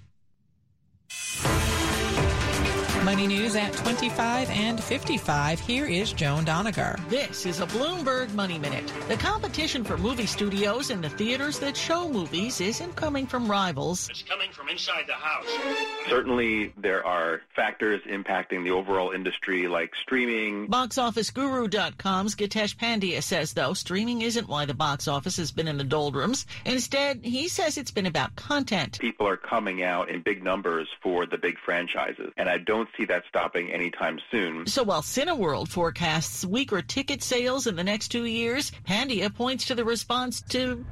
Money 3.05 3.27
news 3.27 3.55
at 3.55 3.71
25 3.71 4.49
and 4.49 4.83
55. 4.83 5.59
Here 5.59 5.85
is 5.85 6.11
Joan 6.11 6.43
Donegar. 6.43 6.99
This 7.07 7.45
is 7.45 7.59
a 7.59 7.67
Bloomberg 7.67 8.33
Money 8.33 8.57
Minute. 8.57 8.91
The 9.07 9.15
competition 9.15 9.83
for 9.83 9.95
movie 9.95 10.25
studios 10.25 10.89
and 10.89 11.03
the 11.03 11.09
theaters 11.09 11.59
that 11.59 11.77
show 11.77 12.09
movies 12.09 12.59
isn't 12.59 12.95
coming 12.95 13.27
from 13.27 13.47
rivals. 13.47 14.09
It's 14.09 14.23
coming 14.23 14.51
from 14.51 14.69
inside 14.69 15.03
the 15.05 15.13
house. 15.13 15.45
Certainly, 16.09 16.73
there 16.77 17.05
are 17.05 17.41
factors 17.55 18.01
impacting 18.09 18.63
the 18.63 18.71
overall 18.71 19.11
industry 19.11 19.67
like 19.67 19.91
streaming. 20.01 20.67
BoxOfficeGuru.com's 20.67 22.33
Gitesh 22.33 22.75
Pandya 22.75 23.21
says, 23.21 23.53
though, 23.53 23.75
streaming 23.75 24.23
isn't 24.23 24.47
why 24.47 24.65
the 24.65 24.73
box 24.73 25.07
office 25.07 25.37
has 25.37 25.51
been 25.51 25.67
in 25.67 25.77
the 25.77 25.83
doldrums. 25.83 26.47
Instead, 26.65 27.23
he 27.23 27.49
says 27.49 27.77
it's 27.77 27.91
been 27.91 28.07
about 28.07 28.35
content. 28.35 28.97
People 28.99 29.27
are 29.27 29.37
coming 29.37 29.83
out 29.83 30.09
in 30.09 30.23
big 30.23 30.43
numbers 30.43 30.87
for 31.03 31.27
the 31.27 31.37
big 31.37 31.59
franchises, 31.63 32.33
and 32.35 32.49
I 32.49 32.57
don't 32.57 32.89
see 32.97 33.05
that 33.05 33.23
stopping 33.27 33.71
anytime 33.71 34.19
soon. 34.31 34.67
So 34.67 34.83
while 34.83 35.01
Cineworld 35.01 35.67
forecasts 35.67 36.45
weaker 36.45 36.81
ticket 36.81 37.21
sales 37.23 37.67
in 37.67 37.75
the 37.75 37.83
next 37.83 38.09
two 38.09 38.25
years, 38.25 38.71
Pandya 38.87 39.33
points 39.33 39.65
to 39.65 39.75
the 39.75 39.85
response 39.85 40.41
to 40.49 40.85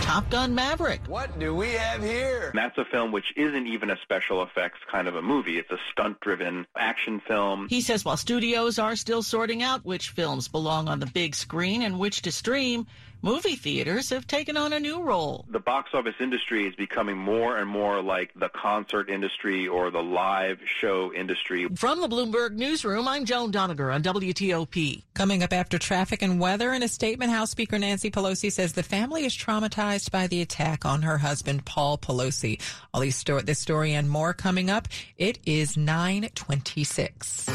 Top 0.00 0.28
Gun 0.30 0.54
Maverick. 0.54 1.00
What 1.06 1.38
do 1.38 1.54
we 1.54 1.70
have 1.70 2.02
here? 2.02 2.50
And 2.50 2.58
that's 2.58 2.76
a 2.78 2.84
film 2.84 3.10
which 3.10 3.32
isn't 3.36 3.66
even 3.66 3.90
a 3.90 3.96
special 4.02 4.42
effects 4.42 4.78
kind 4.90 5.08
of 5.08 5.16
a 5.16 5.22
movie. 5.22 5.58
It's 5.58 5.70
a 5.70 5.78
stunt-driven 5.92 6.66
action 6.76 7.20
film. 7.26 7.68
He 7.68 7.80
says 7.80 8.04
while 8.04 8.16
studios 8.16 8.78
are 8.78 8.96
still 8.96 9.22
sorting 9.22 9.62
out 9.62 9.84
which 9.84 10.10
films 10.10 10.46
belong 10.46 10.88
on 10.88 11.00
the 11.00 11.06
big 11.06 11.34
screen 11.34 11.82
and 11.82 11.98
which 11.98 12.22
to 12.22 12.32
stream, 12.32 12.86
movie 13.24 13.56
theaters 13.56 14.10
have 14.10 14.26
taken 14.26 14.54
on 14.54 14.74
a 14.74 14.78
new 14.78 15.02
role. 15.02 15.46
The 15.48 15.58
box 15.58 15.90
office 15.94 16.14
industry 16.20 16.66
is 16.66 16.74
becoming 16.74 17.16
more 17.16 17.56
and 17.56 17.66
more 17.66 18.02
like 18.02 18.30
the 18.36 18.50
concert 18.50 19.08
industry 19.08 19.66
or 19.66 19.90
the 19.90 20.02
live 20.02 20.60
show 20.66 21.10
industry. 21.10 21.66
From 21.74 22.02
the 22.02 22.06
Bloomberg 22.08 22.52
Newsroom, 22.52 23.08
I'm 23.08 23.24
Joan 23.24 23.50
Donegar 23.50 23.90
on 23.94 24.02
WTOP. 24.02 25.04
Coming 25.14 25.42
up 25.42 25.54
after 25.54 25.78
traffic 25.78 26.20
and 26.20 26.38
weather 26.38 26.74
in 26.74 26.82
a 26.82 26.88
statement, 26.88 27.30
House 27.30 27.50
Speaker 27.50 27.78
Nancy 27.78 28.10
Pelosi 28.10 28.52
says 28.52 28.74
the 28.74 28.82
family 28.82 29.24
is 29.24 29.34
traumatized 29.34 30.10
by 30.10 30.26
the 30.26 30.42
attack 30.42 30.84
on 30.84 31.00
her 31.00 31.16
husband, 31.16 31.64
Paul 31.64 31.96
Pelosi. 31.96 32.60
All 32.92 33.00
these 33.00 33.16
sto- 33.16 33.40
this 33.40 33.58
story 33.58 33.94
and 33.94 34.10
more 34.10 34.34
coming 34.34 34.68
up. 34.68 34.86
It 35.16 35.38
is 35.46 35.78
926. 35.78 37.48